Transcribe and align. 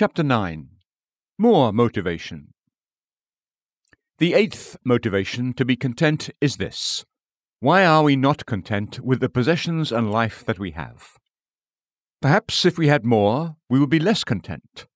Chapter 0.00 0.22
9 0.22 0.66
More 1.36 1.74
Motivation. 1.74 2.54
The 4.16 4.32
eighth 4.32 4.78
motivation 4.82 5.52
to 5.52 5.64
be 5.66 5.76
content 5.76 6.30
is 6.40 6.56
this 6.56 7.04
Why 7.58 7.84
are 7.84 8.02
we 8.04 8.16
not 8.16 8.46
content 8.46 9.00
with 9.00 9.20
the 9.20 9.28
possessions 9.28 9.92
and 9.92 10.10
life 10.10 10.42
that 10.46 10.58
we 10.58 10.70
have? 10.70 11.18
Perhaps 12.22 12.64
if 12.64 12.78
we 12.78 12.88
had 12.88 13.04
more, 13.04 13.56
we 13.68 13.78
would 13.78 13.90
be 13.90 13.98
less 13.98 14.24
content. 14.24 14.86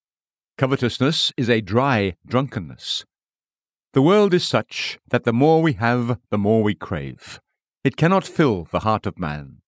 Covetousness 0.56 1.34
is 1.36 1.50
a 1.50 1.60
dry 1.60 2.16
drunkenness. 2.26 3.04
The 3.92 4.00
world 4.00 4.32
is 4.32 4.48
such 4.48 4.98
that 5.10 5.24
the 5.24 5.34
more 5.34 5.60
we 5.60 5.74
have, 5.74 6.18
the 6.30 6.38
more 6.38 6.62
we 6.62 6.74
crave. 6.74 7.42
It 7.84 7.98
cannot 7.98 8.24
fill 8.26 8.64
the 8.72 8.80
heart 8.80 9.04
of 9.04 9.18
man. 9.18 9.58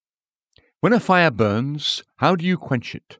When 0.80 0.94
a 0.94 0.98
fire 0.98 1.30
burns, 1.30 2.02
how 2.20 2.36
do 2.36 2.46
you 2.46 2.56
quench 2.56 2.94
it? 2.94 3.18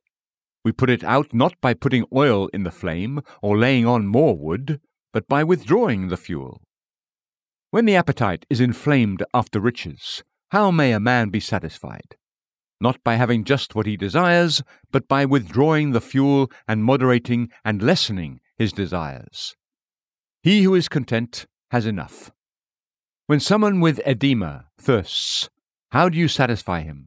We 0.66 0.72
put 0.72 0.90
it 0.90 1.04
out 1.04 1.32
not 1.32 1.54
by 1.60 1.74
putting 1.74 2.06
oil 2.12 2.48
in 2.48 2.64
the 2.64 2.72
flame 2.72 3.20
or 3.40 3.56
laying 3.56 3.86
on 3.86 4.08
more 4.08 4.36
wood, 4.36 4.80
but 5.12 5.28
by 5.28 5.44
withdrawing 5.44 6.08
the 6.08 6.16
fuel. 6.16 6.60
When 7.70 7.84
the 7.84 7.94
appetite 7.94 8.44
is 8.50 8.60
inflamed 8.60 9.22
after 9.32 9.60
riches, 9.60 10.24
how 10.50 10.72
may 10.72 10.90
a 10.90 10.98
man 10.98 11.28
be 11.28 11.38
satisfied? 11.38 12.16
Not 12.80 12.98
by 13.04 13.14
having 13.14 13.44
just 13.44 13.76
what 13.76 13.86
he 13.86 13.96
desires, 13.96 14.60
but 14.90 15.06
by 15.06 15.24
withdrawing 15.24 15.92
the 15.92 16.00
fuel 16.00 16.50
and 16.66 16.82
moderating 16.82 17.48
and 17.64 17.80
lessening 17.80 18.40
his 18.58 18.72
desires. 18.72 19.54
He 20.42 20.64
who 20.64 20.74
is 20.74 20.88
content 20.88 21.46
has 21.70 21.86
enough. 21.86 22.32
When 23.28 23.38
someone 23.38 23.78
with 23.78 24.00
edema 24.04 24.64
thirsts, 24.80 25.48
how 25.92 26.08
do 26.08 26.18
you 26.18 26.26
satisfy 26.26 26.80
him? 26.80 27.06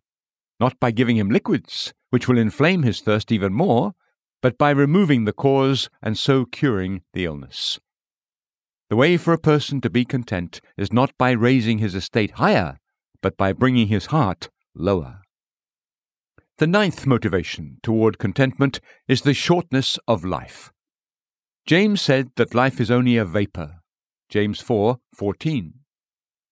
Not 0.62 0.80
by 0.80 0.92
giving 0.92 1.18
him 1.18 1.30
liquids, 1.30 1.94
which 2.10 2.28
will 2.28 2.38
inflame 2.38 2.84
his 2.84 3.02
thirst 3.02 3.32
even 3.32 3.54
more, 3.54 3.94
but 4.42 4.58
by 4.58 4.70
removing 4.70 5.26
the 5.26 5.34
cause 5.34 5.90
and 6.02 6.18
so 6.18 6.46
curing 6.46 7.02
the 7.14 7.26
illness. 7.26 7.80
The 8.90 8.96
way 8.96 9.18
for 9.18 9.34
a 9.34 9.40
person 9.40 9.82
to 9.82 9.90
be 9.90 10.06
content 10.06 10.62
is 10.78 10.92
not 10.92 11.12
by 11.18 11.32
raising 11.32 11.78
his 11.78 11.94
estate 11.94 12.32
higher, 12.32 12.80
but 13.22 13.38
by 13.38 13.54
bringing 13.54 13.88
his 13.88 14.08
heart 14.08 14.50
lower. 14.74 15.22
The 16.58 16.68
ninth 16.68 17.06
motivation 17.06 17.78
toward 17.84 18.18
contentment 18.18 18.80
is 19.08 19.22
the 19.22 19.34
shortness 19.34 20.00
of 20.08 20.26
life. 20.26 20.72
James 21.66 22.02
said 22.02 22.32
that 22.36 22.56
life 22.56 22.82
is 22.82 22.90
only 22.90 23.16
a 23.16 23.26
vapor. 23.26 23.76
James 24.28 24.60
4:14. 24.60 25.74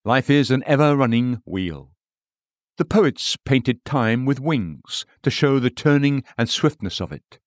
Life 0.06 0.30
is 0.30 0.52
an 0.52 0.64
ever-running 0.66 1.42
wheel. 1.46 1.92
The 2.78 2.86
poets 2.86 3.36
painted 3.44 3.84
time 3.86 4.24
with 4.24 4.40
wings 4.40 5.04
to 5.24 5.32
show 5.32 5.58
the 5.58 5.72
turning 5.72 6.24
and 6.38 6.48
swiftness 6.48 7.02
of 7.02 7.12
it. 7.12 7.40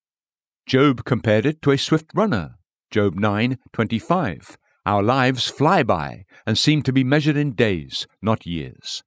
Job 0.67 1.05
compared 1.05 1.47
it 1.47 1.63
to 1.63 1.71
a 1.71 1.79
swift 1.79 2.11
runner. 2.15 2.57
Job 2.91 3.15
9:25. 3.15 4.59
Our 4.85 5.05
lives 5.05 5.47
fly 5.47 5.85
by 5.85 6.25
and 6.45 6.59
seem 6.59 6.83
to 6.83 6.93
be 6.93 7.05
measured 7.05 7.37
in 7.37 7.55
days, 7.55 8.09
not 8.21 8.45
years. 8.45 9.05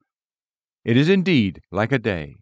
It 0.86 0.96
is 0.96 1.10
indeed 1.10 1.62
like 1.72 1.92
a 1.92 2.00
day. 2.00 2.38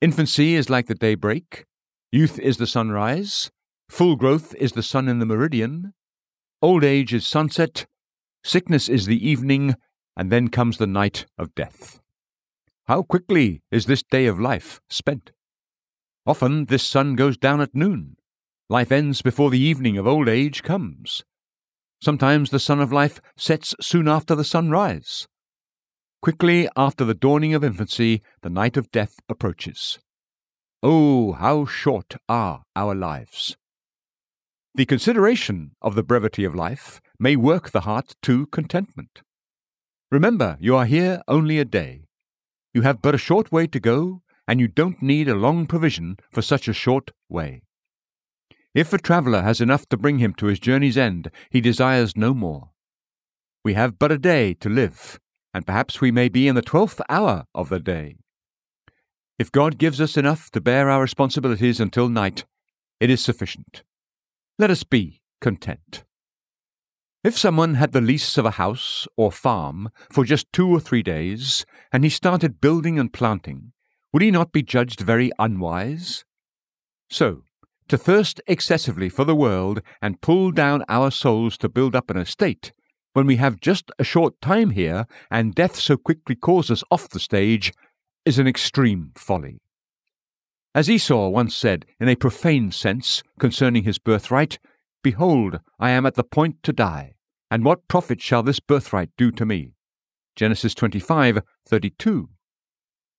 Infancy 0.00 0.54
is 0.54 0.70
like 0.70 0.86
the 0.86 0.94
daybreak, 0.94 1.64
youth 2.12 2.38
is 2.38 2.58
the 2.58 2.66
sunrise, 2.66 3.50
full 3.88 4.14
growth 4.14 4.54
is 4.54 4.72
the 4.72 4.84
sun 4.84 5.08
in 5.08 5.18
the 5.18 5.26
meridian, 5.26 5.94
old 6.62 6.84
age 6.84 7.12
is 7.12 7.26
sunset, 7.26 7.86
sickness 8.44 8.88
is 8.88 9.06
the 9.06 9.28
evening, 9.28 9.74
and 10.16 10.30
then 10.30 10.48
comes 10.48 10.78
the 10.78 10.86
night 10.86 11.26
of 11.36 11.54
death. 11.54 11.99
How 12.90 13.04
quickly 13.04 13.62
is 13.70 13.86
this 13.86 14.02
day 14.02 14.26
of 14.26 14.40
life 14.40 14.80
spent? 14.90 15.30
Often 16.26 16.64
this 16.64 16.82
sun 16.82 17.14
goes 17.14 17.36
down 17.36 17.60
at 17.60 17.72
noon. 17.72 18.16
Life 18.68 18.90
ends 18.90 19.22
before 19.22 19.48
the 19.48 19.60
evening 19.60 19.96
of 19.96 20.08
old 20.08 20.28
age 20.28 20.64
comes. 20.64 21.22
Sometimes 22.02 22.50
the 22.50 22.58
sun 22.58 22.80
of 22.80 22.92
life 22.92 23.20
sets 23.36 23.76
soon 23.80 24.08
after 24.08 24.34
the 24.34 24.42
sunrise. 24.42 25.28
Quickly 26.20 26.68
after 26.74 27.04
the 27.04 27.14
dawning 27.14 27.54
of 27.54 27.62
infancy, 27.62 28.22
the 28.42 28.50
night 28.50 28.76
of 28.76 28.90
death 28.90 29.20
approaches. 29.28 30.00
Oh, 30.82 31.34
how 31.34 31.66
short 31.66 32.16
are 32.28 32.64
our 32.74 32.96
lives! 32.96 33.56
The 34.74 34.84
consideration 34.84 35.76
of 35.80 35.94
the 35.94 36.02
brevity 36.02 36.42
of 36.42 36.56
life 36.56 37.00
may 37.20 37.36
work 37.36 37.70
the 37.70 37.82
heart 37.82 38.16
to 38.22 38.46
contentment. 38.46 39.22
Remember, 40.10 40.56
you 40.58 40.74
are 40.74 40.86
here 40.86 41.22
only 41.28 41.60
a 41.60 41.64
day. 41.64 42.06
You 42.72 42.82
have 42.82 43.02
but 43.02 43.14
a 43.14 43.18
short 43.18 43.50
way 43.50 43.66
to 43.66 43.80
go, 43.80 44.22
and 44.46 44.60
you 44.60 44.68
don't 44.68 45.02
need 45.02 45.28
a 45.28 45.34
long 45.34 45.66
provision 45.66 46.18
for 46.30 46.42
such 46.42 46.68
a 46.68 46.72
short 46.72 47.10
way. 47.28 47.62
If 48.74 48.92
a 48.92 48.98
traveller 48.98 49.42
has 49.42 49.60
enough 49.60 49.88
to 49.88 49.96
bring 49.96 50.18
him 50.18 50.34
to 50.34 50.46
his 50.46 50.60
journey's 50.60 50.96
end, 50.96 51.30
he 51.50 51.60
desires 51.60 52.16
no 52.16 52.32
more. 52.32 52.70
We 53.64 53.74
have 53.74 53.98
but 53.98 54.12
a 54.12 54.18
day 54.18 54.54
to 54.54 54.68
live, 54.68 55.18
and 55.52 55.66
perhaps 55.66 56.00
we 56.00 56.12
may 56.12 56.28
be 56.28 56.46
in 56.46 56.54
the 56.54 56.62
twelfth 56.62 57.00
hour 57.08 57.46
of 57.54 57.68
the 57.68 57.80
day. 57.80 58.16
If 59.38 59.50
God 59.50 59.78
gives 59.78 60.00
us 60.00 60.16
enough 60.16 60.50
to 60.50 60.60
bear 60.60 60.88
our 60.88 61.00
responsibilities 61.00 61.80
until 61.80 62.08
night, 62.08 62.44
it 63.00 63.10
is 63.10 63.20
sufficient. 63.20 63.82
Let 64.58 64.70
us 64.70 64.84
be 64.84 65.22
content. 65.40 66.04
If 67.22 67.36
someone 67.36 67.74
had 67.74 67.92
the 67.92 68.00
lease 68.00 68.38
of 68.38 68.46
a 68.46 68.52
house 68.52 69.06
or 69.14 69.30
farm 69.30 69.90
for 70.10 70.24
just 70.24 70.50
two 70.54 70.68
or 70.68 70.80
three 70.80 71.02
days, 71.02 71.66
and 71.92 72.02
he 72.02 72.08
started 72.08 72.62
building 72.62 72.98
and 72.98 73.12
planting, 73.12 73.72
would 74.10 74.22
he 74.22 74.30
not 74.30 74.52
be 74.52 74.62
judged 74.62 75.00
very 75.00 75.30
unwise? 75.38 76.24
So, 77.10 77.42
to 77.88 77.98
thirst 77.98 78.40
excessively 78.46 79.10
for 79.10 79.26
the 79.26 79.34
world 79.34 79.82
and 80.00 80.22
pull 80.22 80.50
down 80.50 80.82
our 80.88 81.10
souls 81.10 81.58
to 81.58 81.68
build 81.68 81.94
up 81.94 82.08
an 82.08 82.16
estate, 82.16 82.72
when 83.12 83.26
we 83.26 83.36
have 83.36 83.60
just 83.60 83.90
a 83.98 84.04
short 84.04 84.40
time 84.40 84.70
here 84.70 85.06
and 85.30 85.54
death 85.54 85.76
so 85.76 85.98
quickly 85.98 86.36
calls 86.36 86.70
us 86.70 86.82
off 86.90 87.10
the 87.10 87.20
stage, 87.20 87.70
is 88.24 88.38
an 88.38 88.46
extreme 88.46 89.12
folly. 89.14 89.58
As 90.74 90.88
Esau 90.88 91.28
once 91.28 91.54
said 91.54 91.84
in 91.98 92.08
a 92.08 92.16
profane 92.16 92.70
sense 92.70 93.22
concerning 93.38 93.82
his 93.84 93.98
birthright, 93.98 94.58
Behold, 95.02 95.60
I 95.78 95.90
am 95.90 96.04
at 96.04 96.14
the 96.14 96.24
point 96.24 96.62
to 96.62 96.72
die, 96.72 97.14
and 97.50 97.64
what 97.64 97.88
profit 97.88 98.20
shall 98.20 98.42
this 98.42 98.60
birthright 98.60 99.10
do 99.16 99.30
to 99.32 99.46
me? 99.46 99.72
Genesis 100.36 100.74
25:32. 100.74 102.28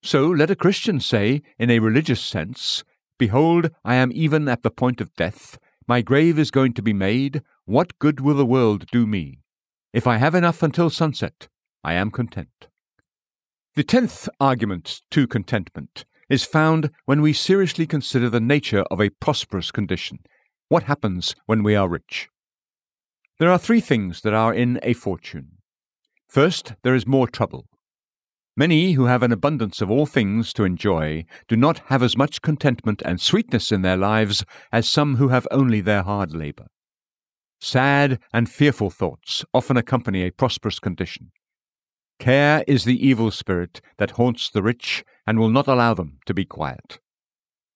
So 0.04 0.28
let 0.28 0.52
a 0.52 0.56
Christian 0.56 1.00
say, 1.00 1.42
in 1.60 1.70
a 1.70 1.80
religious 1.80 2.22
sense, 2.22 2.84
Behold, 3.18 3.70
I 3.84 3.96
am 3.96 4.12
even 4.14 4.48
at 4.48 4.64
the 4.64 4.72
point 4.72 5.02
of 5.02 5.14
death. 5.16 5.60
My 5.88 6.02
grave 6.02 6.40
is 6.40 6.50
going 6.50 6.74
to 6.74 6.82
be 6.82 6.94
made. 6.94 7.42
What 7.66 8.00
good 8.00 8.20
will 8.20 8.36
the 8.36 8.46
world 8.46 8.86
do 8.92 9.06
me? 9.06 9.40
If 9.94 10.08
I 10.08 10.18
have 10.18 10.34
enough 10.34 10.64
until 10.64 10.90
sunset, 10.90 11.48
I 11.84 11.94
am 11.94 12.12
content. 12.12 12.68
The 13.76 13.84
tenth 13.84 14.28
argument 14.40 15.02
to 15.12 15.28
contentment 15.28 16.06
is 16.30 16.44
found 16.44 16.90
when 17.06 17.22
we 17.22 17.34
seriously 17.34 17.86
consider 17.86 18.30
the 18.30 18.40
nature 18.40 18.84
of 18.90 19.00
a 19.00 19.10
prosperous 19.10 19.70
condition. 19.70 20.20
What 20.72 20.84
happens 20.84 21.36
when 21.48 21.64
we 21.64 21.76
are 21.76 21.90
rich? 21.90 22.30
There 23.40 23.52
are 23.52 23.58
three 23.58 23.82
things 23.82 24.22
that 24.22 24.34
are 24.34 24.54
in 24.54 24.80
a 24.84 24.94
fortune. 24.94 25.58
First, 26.30 26.76
there 26.82 26.96
is 26.96 27.06
more 27.06 27.28
trouble. 27.28 27.66
Many 28.56 28.94
who 28.94 29.04
have 29.04 29.22
an 29.22 29.34
abundance 29.34 29.82
of 29.82 29.92
all 29.92 30.06
things 30.06 30.54
to 30.54 30.64
enjoy 30.64 31.26
do 31.50 31.58
not 31.58 31.80
have 31.88 32.02
as 32.02 32.16
much 32.16 32.42
contentment 32.42 33.02
and 33.04 33.20
sweetness 33.20 33.74
in 33.74 33.82
their 33.82 33.98
lives 33.98 34.46
as 34.72 34.90
some 34.90 35.18
who 35.18 35.28
have 35.28 35.46
only 35.52 35.82
their 35.82 36.04
hard 36.04 36.34
labour. 36.34 36.68
Sad 37.60 38.22
and 38.32 38.50
fearful 38.50 38.90
thoughts 38.90 39.44
often 39.54 39.76
accompany 39.76 40.24
a 40.24 40.32
prosperous 40.32 40.80
condition. 40.80 41.34
Care 42.18 42.64
is 42.66 42.86
the 42.86 43.06
evil 43.06 43.30
spirit 43.30 43.82
that 43.98 44.12
haunts 44.12 44.50
the 44.50 44.64
rich 44.64 45.04
and 45.28 45.38
will 45.38 45.50
not 45.50 45.68
allow 45.68 45.94
them 45.94 46.20
to 46.28 46.34
be 46.34 46.46
quiet. 46.46 47.01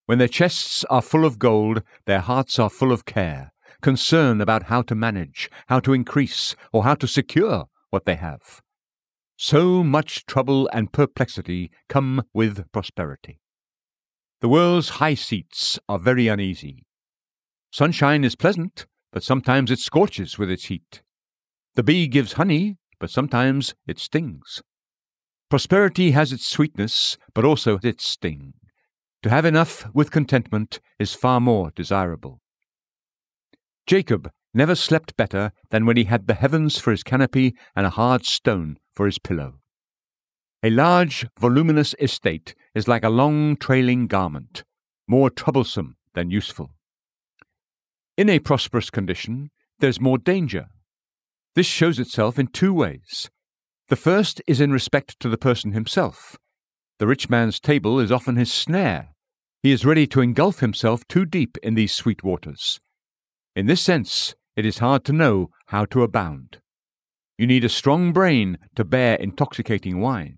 When 0.05 0.19
their 0.19 0.27
chests 0.27 0.85
are 0.89 1.01
full 1.01 1.25
of 1.25 1.39
gold, 1.39 1.81
their 2.05 2.19
hearts 2.19 2.59
are 2.59 2.69
full 2.69 2.91
of 2.91 3.05
care, 3.05 3.51
concern 3.81 4.39
about 4.39 4.63
how 4.63 4.83
to 4.83 4.95
manage, 4.95 5.49
how 5.67 5.79
to 5.79 5.93
increase, 5.93 6.55
or 6.71 6.83
how 6.83 6.93
to 6.95 7.07
secure 7.07 7.65
what 7.89 8.05
they 8.05 8.15
have. 8.15 8.61
So 9.37 9.83
much 9.83 10.25
trouble 10.25 10.69
and 10.71 10.93
perplexity 10.93 11.71
come 11.89 12.23
with 12.33 12.71
prosperity. 12.71 13.39
The 14.41 14.49
world's 14.49 14.89
high 15.01 15.15
seats 15.15 15.79
are 15.89 15.97
very 15.97 16.27
uneasy. 16.27 16.85
Sunshine 17.71 18.23
is 18.23 18.35
pleasant, 18.35 18.85
but 19.11 19.23
sometimes 19.23 19.71
it 19.71 19.79
scorches 19.79 20.37
with 20.37 20.51
its 20.51 20.65
heat. 20.65 21.01
The 21.73 21.83
bee 21.83 22.07
gives 22.07 22.33
honey, 22.33 22.77
but 22.99 23.09
sometimes 23.09 23.73
it 23.87 23.99
stings. 23.99 24.61
Prosperity 25.49 26.11
has 26.11 26.31
its 26.31 26.45
sweetness, 26.45 27.17
but 27.33 27.43
also 27.43 27.79
its 27.81 28.05
sting. 28.05 28.53
To 29.25 29.31
have 29.31 29.45
enough 29.45 29.87
with 29.91 30.11
contentment 30.11 30.79
is 30.99 31.15
far 31.15 31.39
more 31.39 31.71
desirable. 31.75 32.41
Jacob 33.87 34.29
never 34.53 34.75
slept 34.75 35.17
better 35.17 35.51
than 35.71 35.87
when 35.87 35.97
he 35.97 36.03
had 36.03 36.27
the 36.27 36.35
heavens 36.35 36.77
for 36.77 36.91
his 36.91 37.01
canopy 37.01 37.55
and 37.75 37.87
a 37.87 37.97
hard 37.97 38.23
stone 38.23 38.77
for 38.93 39.07
his 39.07 39.17
pillow. 39.17 39.61
A 40.61 40.69
large, 40.69 41.25
voluminous 41.39 41.95
estate 41.99 42.53
is 42.75 42.87
like 42.87 43.03
a 43.03 43.09
long 43.09 43.57
trailing 43.57 44.05
garment, 44.05 44.63
more 45.07 45.31
troublesome 45.31 45.95
than 46.13 46.29
useful. 46.29 46.75
In 48.17 48.29
a 48.29 48.37
prosperous 48.37 48.91
condition, 48.91 49.49
there's 49.79 49.99
more 49.99 50.19
danger. 50.19 50.67
This 51.55 51.65
shows 51.65 51.97
itself 51.97 52.37
in 52.37 52.45
two 52.45 52.75
ways. 52.75 53.31
The 53.87 53.95
first 53.95 54.39
is 54.45 54.61
in 54.61 54.71
respect 54.71 55.19
to 55.19 55.29
the 55.29 55.39
person 55.39 55.71
himself. 55.71 56.37
The 56.99 57.07
rich 57.07 57.27
man's 57.27 57.59
table 57.59 57.99
is 57.99 58.11
often 58.11 58.35
his 58.35 58.53
snare. 58.53 59.14
He 59.65 59.71
is 59.71 59.83
ready 59.83 60.05
to 60.05 60.21
engulf 60.21 60.59
himself 60.59 61.07
too 61.07 61.25
deep 61.25 61.57
in 61.63 61.73
these 61.73 61.91
sweet 61.91 62.23
waters. 62.23 62.79
In 63.55 63.65
this 63.65 63.81
sense, 63.81 64.35
it 64.55 64.63
is 64.63 64.77
hard 64.77 65.03
to 65.05 65.11
know 65.11 65.49
how 65.69 65.85
to 65.85 66.03
abound. 66.03 66.59
You 67.39 67.47
need 67.47 67.65
a 67.65 67.69
strong 67.69 68.13
brain 68.13 68.59
to 68.75 68.85
bear 68.85 69.15
intoxicating 69.15 69.99
wine. 69.99 70.37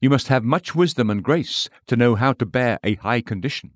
You 0.00 0.10
must 0.10 0.26
have 0.26 0.42
much 0.42 0.74
wisdom 0.74 1.10
and 1.10 1.22
grace 1.22 1.70
to 1.86 1.94
know 1.94 2.16
how 2.16 2.32
to 2.32 2.44
bear 2.44 2.80
a 2.82 2.96
high 2.96 3.20
condition. 3.20 3.70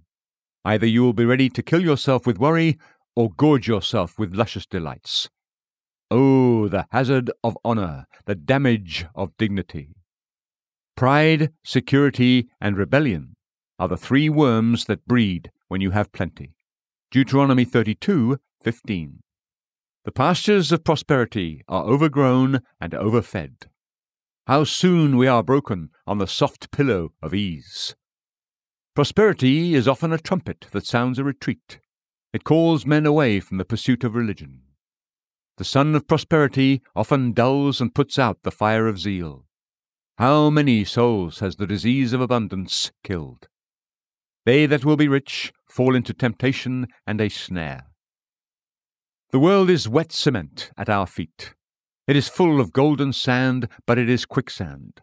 Either 0.65 0.87
you 0.87 1.05
will 1.05 1.13
be 1.13 1.25
ready 1.25 1.49
to 1.51 1.63
kill 1.63 1.85
yourself 1.85 2.27
with 2.27 2.41
worry 2.41 2.77
or 3.15 3.31
gorge 3.31 3.69
yourself 3.69 4.19
with 4.19 4.35
luscious 4.35 4.67
delights. 4.67 5.31
Oh, 6.11 6.67
the 6.67 6.87
hazard 6.91 7.31
of 7.45 7.57
honor, 7.65 8.07
the 8.27 8.35
damage 8.35 9.07
of 9.15 9.37
dignity. 9.39 9.95
Pride, 10.97 11.53
security, 11.63 12.49
and 12.61 12.77
rebellion 12.77 13.34
are 13.79 13.89
the 13.89 13.97
three 13.97 14.29
worms 14.29 14.85
that 14.87 15.07
breed 15.07 15.51
when 15.69 15.81
you 15.81 15.91
have 15.91 16.13
plenty. 16.13 16.55
Deuteronomy 17.11 17.65
32 17.65 18.39
15. 18.63 19.21
The 20.05 20.13
pastures 20.13 20.73
of 20.73 20.85
prosperity 20.85 21.63
are 21.69 21.85
overgrown 21.85 22.61
and 22.81 22.93
overfed. 22.93 23.69
How 24.47 24.65
soon 24.65 25.17
we 25.17 25.27
are 25.27 25.43
broken 25.43 25.91
on 26.07 26.19
the 26.19 26.27
soft 26.27 26.71
pillow 26.71 27.13
of 27.23 27.33
ease. 27.33 27.95
Prosperity 28.95 29.75
is 29.75 29.89
often 29.89 30.13
a 30.13 30.19
trumpet 30.19 30.67
that 30.73 30.87
sounds 30.87 31.19
a 31.19 31.25
retreat. 31.25 31.81
It 32.33 32.45
calls 32.45 32.85
men 32.85 33.07
away 33.07 33.41
from 33.41 33.59
the 33.59 33.65
pursuit 33.65 34.05
of 34.05 34.15
religion. 34.15 34.61
The 35.57 35.65
sun 35.65 35.95
of 35.95 36.07
prosperity 36.07 36.83
often 36.95 37.33
dulls 37.33 37.81
and 37.81 37.95
puts 37.95 38.19
out 38.19 38.43
the 38.43 38.51
fire 38.51 38.87
of 38.87 38.99
zeal. 38.99 39.47
How 40.19 40.51
many 40.51 40.85
souls 40.85 41.39
has 41.39 41.57
the 41.57 41.67
disease 41.67 42.13
of 42.13 42.21
abundance 42.21 42.93
killed? 43.03 43.49
They 44.45 44.67
that 44.67 44.85
will 44.85 44.97
be 44.97 45.09
rich 45.09 45.53
fall 45.69 45.95
into 45.95 46.13
temptation 46.13 46.87
and 47.07 47.21
a 47.21 47.29
snare. 47.29 47.87
The 49.31 49.39
world 49.39 49.71
is 49.71 49.89
wet 49.89 50.13
cement 50.13 50.71
at 50.77 50.89
our 50.89 51.07
feet. 51.07 51.55
It 52.07 52.17
is 52.17 52.29
full 52.29 52.61
of 52.61 52.73
golden 52.73 53.13
sand, 53.13 53.69
but 53.87 53.99
it 53.99 54.09
is 54.09 54.27
quicksand. 54.27 55.01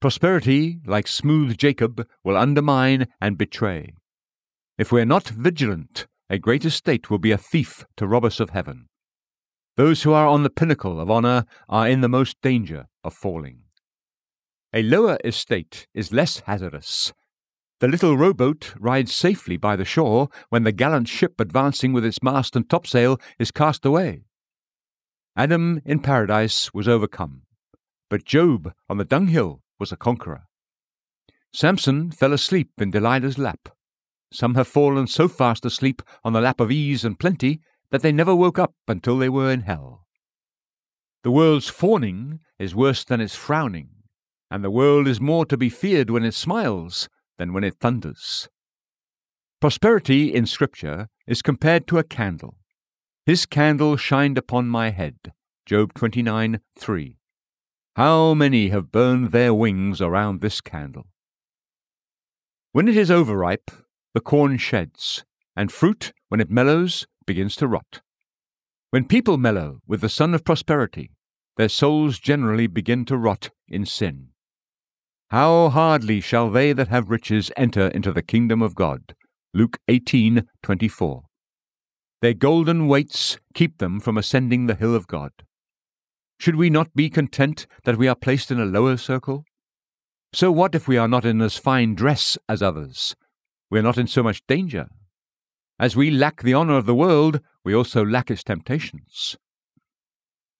Prosperity, 0.00 0.80
like 0.86 1.08
smooth 1.08 1.56
Jacob, 1.56 2.06
will 2.22 2.36
undermine 2.36 3.08
and 3.20 3.36
betray. 3.36 3.94
If 4.78 4.92
we 4.92 5.00
are 5.00 5.06
not 5.06 5.28
vigilant, 5.28 6.06
a 6.28 6.38
great 6.38 6.64
estate 6.64 7.10
will 7.10 7.18
be 7.18 7.32
a 7.32 7.38
thief 7.38 7.84
to 7.96 8.06
rob 8.06 8.24
us 8.24 8.40
of 8.40 8.50
heaven. 8.50 8.86
Those 9.76 10.02
who 10.02 10.12
are 10.12 10.26
on 10.26 10.42
the 10.42 10.50
pinnacle 10.50 11.00
of 11.00 11.10
honour 11.10 11.44
are 11.68 11.88
in 11.88 12.02
the 12.02 12.08
most 12.08 12.36
danger 12.42 12.86
of 13.02 13.14
falling. 13.14 13.62
A 14.72 14.82
lower 14.82 15.18
estate 15.24 15.86
is 15.94 16.12
less 16.12 16.40
hazardous. 16.40 17.12
The 17.80 17.88
little 17.88 18.18
rowboat 18.18 18.74
rides 18.78 19.14
safely 19.14 19.56
by 19.56 19.74
the 19.74 19.86
shore 19.86 20.28
when 20.50 20.64
the 20.64 20.72
gallant 20.72 21.08
ship 21.08 21.40
advancing 21.40 21.94
with 21.94 22.04
its 22.04 22.22
mast 22.22 22.54
and 22.54 22.68
topsail 22.68 23.18
is 23.38 23.50
cast 23.50 23.86
away. 23.86 24.24
Adam 25.34 25.80
in 25.86 26.00
paradise 26.00 26.74
was 26.74 26.86
overcome, 26.86 27.42
but 28.10 28.26
Job 28.26 28.74
on 28.90 28.98
the 28.98 29.04
dunghill 29.06 29.62
was 29.78 29.92
a 29.92 29.96
conqueror. 29.96 30.42
Samson 31.54 32.10
fell 32.10 32.34
asleep 32.34 32.70
in 32.78 32.90
Delilah's 32.90 33.38
lap. 33.38 33.70
Some 34.30 34.56
have 34.56 34.68
fallen 34.68 35.06
so 35.06 35.26
fast 35.26 35.64
asleep 35.64 36.02
on 36.22 36.34
the 36.34 36.42
lap 36.42 36.60
of 36.60 36.70
ease 36.70 37.02
and 37.02 37.18
plenty 37.18 37.60
that 37.90 38.02
they 38.02 38.12
never 38.12 38.36
woke 38.36 38.58
up 38.58 38.74
until 38.88 39.16
they 39.16 39.30
were 39.30 39.50
in 39.50 39.62
hell. 39.62 40.06
The 41.24 41.30
world's 41.30 41.70
fawning 41.70 42.40
is 42.58 42.74
worse 42.74 43.04
than 43.04 43.22
its 43.22 43.34
frowning, 43.34 43.88
and 44.50 44.62
the 44.62 44.70
world 44.70 45.08
is 45.08 45.18
more 45.18 45.46
to 45.46 45.56
be 45.56 45.70
feared 45.70 46.10
when 46.10 46.24
it 46.24 46.34
smiles 46.34 47.08
than 47.40 47.54
when 47.54 47.64
it 47.64 47.76
thunders. 47.80 48.50
Prosperity 49.62 50.34
in 50.34 50.44
Scripture 50.44 51.08
is 51.26 51.40
compared 51.40 51.86
to 51.86 51.96
a 51.96 52.04
candle. 52.04 52.58
His 53.24 53.46
candle 53.46 53.96
shined 53.96 54.36
upon 54.36 54.68
my 54.68 54.90
head. 54.90 55.32
Job 55.64 55.94
29 55.94 56.60
3. 56.78 57.16
How 57.96 58.34
many 58.34 58.68
have 58.68 58.92
burned 58.92 59.32
their 59.32 59.54
wings 59.54 60.02
around 60.02 60.42
this 60.42 60.60
candle? 60.60 61.06
When 62.72 62.88
it 62.88 62.96
is 62.96 63.10
overripe, 63.10 63.70
the 64.12 64.20
corn 64.20 64.58
sheds, 64.58 65.24
and 65.56 65.72
fruit, 65.72 66.12
when 66.28 66.42
it 66.42 66.50
mellows, 66.50 67.06
begins 67.24 67.56
to 67.56 67.66
rot. 67.66 68.02
When 68.90 69.06
people 69.06 69.38
mellow 69.38 69.80
with 69.86 70.02
the 70.02 70.10
sun 70.10 70.34
of 70.34 70.44
prosperity, 70.44 71.12
their 71.56 71.70
souls 71.70 72.18
generally 72.18 72.66
begin 72.66 73.06
to 73.06 73.16
rot 73.16 73.48
in 73.66 73.86
sin. 73.86 74.29
How 75.30 75.68
hardly 75.68 76.20
shall 76.20 76.50
they 76.50 76.72
that 76.72 76.88
have 76.88 77.08
riches 77.08 77.52
enter 77.56 77.86
into 77.86 78.12
the 78.12 78.22
kingdom 78.22 78.60
of 78.62 78.74
God. 78.74 79.14
Luke 79.54 79.78
18:24. 79.88 81.22
Their 82.20 82.34
golden 82.34 82.88
weights 82.88 83.38
keep 83.54 83.78
them 83.78 84.00
from 84.00 84.18
ascending 84.18 84.66
the 84.66 84.74
hill 84.74 84.92
of 84.92 85.06
God. 85.06 85.30
Should 86.40 86.56
we 86.56 86.68
not 86.68 86.94
be 86.96 87.08
content 87.08 87.68
that 87.84 87.96
we 87.96 88.08
are 88.08 88.16
placed 88.16 88.50
in 88.50 88.58
a 88.58 88.64
lower 88.64 88.96
circle? 88.96 89.44
So 90.32 90.50
what 90.50 90.74
if 90.74 90.88
we 90.88 90.96
are 90.96 91.08
not 91.08 91.24
in 91.24 91.40
as 91.40 91.56
fine 91.56 91.94
dress 91.94 92.36
as 92.48 92.60
others? 92.60 93.14
We 93.70 93.78
are 93.78 93.82
not 93.82 93.98
in 93.98 94.08
so 94.08 94.24
much 94.24 94.44
danger. 94.48 94.88
As 95.78 95.94
we 95.94 96.10
lack 96.10 96.42
the 96.42 96.54
honour 96.54 96.76
of 96.76 96.86
the 96.86 96.94
world, 96.94 97.40
we 97.64 97.72
also 97.72 98.04
lack 98.04 98.32
its 98.32 98.42
temptations. 98.42 99.36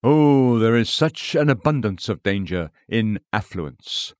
Oh, 0.04 0.60
there 0.60 0.76
is 0.76 0.88
such 0.88 1.34
an 1.34 1.50
abundance 1.50 2.08
of 2.08 2.22
danger 2.22 2.70
in 2.88 3.18
affluence. 3.32 4.14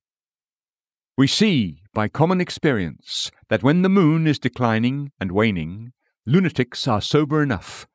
We 1.21 1.27
see, 1.27 1.83
by 1.93 2.07
common 2.07 2.41
experience, 2.41 3.29
that 3.47 3.61
when 3.61 3.83
the 3.83 3.89
moon 3.89 4.25
is 4.25 4.39
declining 4.39 5.11
and 5.19 5.31
waning, 5.31 5.91
lunatics 6.25 6.87
are 6.87 6.99
sober 6.99 7.43
enough, 7.43 7.85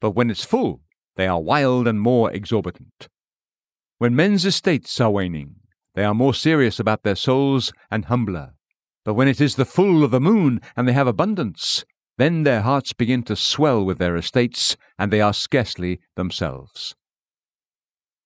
but 0.00 0.12
when 0.12 0.30
it's 0.30 0.44
full, 0.44 0.82
they 1.16 1.26
are 1.26 1.42
wild 1.42 1.88
and 1.88 2.00
more 2.00 2.30
exorbitant. 2.30 3.08
When 3.98 4.14
men's 4.14 4.44
estates 4.44 5.00
are 5.00 5.10
waning, 5.10 5.56
they 5.96 6.04
are 6.04 6.14
more 6.14 6.32
serious 6.32 6.78
about 6.78 7.02
their 7.02 7.16
souls 7.16 7.72
and 7.90 8.04
humbler. 8.04 8.54
But 9.04 9.14
when 9.14 9.26
it 9.26 9.40
is 9.40 9.56
the 9.56 9.64
full 9.64 10.04
of 10.04 10.12
the 10.12 10.20
moon 10.20 10.60
and 10.76 10.86
they 10.86 10.92
have 10.92 11.08
abundance, 11.08 11.84
then 12.18 12.44
their 12.44 12.62
hearts 12.62 12.92
begin 12.92 13.24
to 13.24 13.34
swell 13.34 13.84
with 13.84 13.98
their 13.98 14.14
estates, 14.14 14.76
and 14.96 15.12
they 15.12 15.20
are 15.20 15.34
scarcely 15.34 15.98
themselves. 16.14 16.94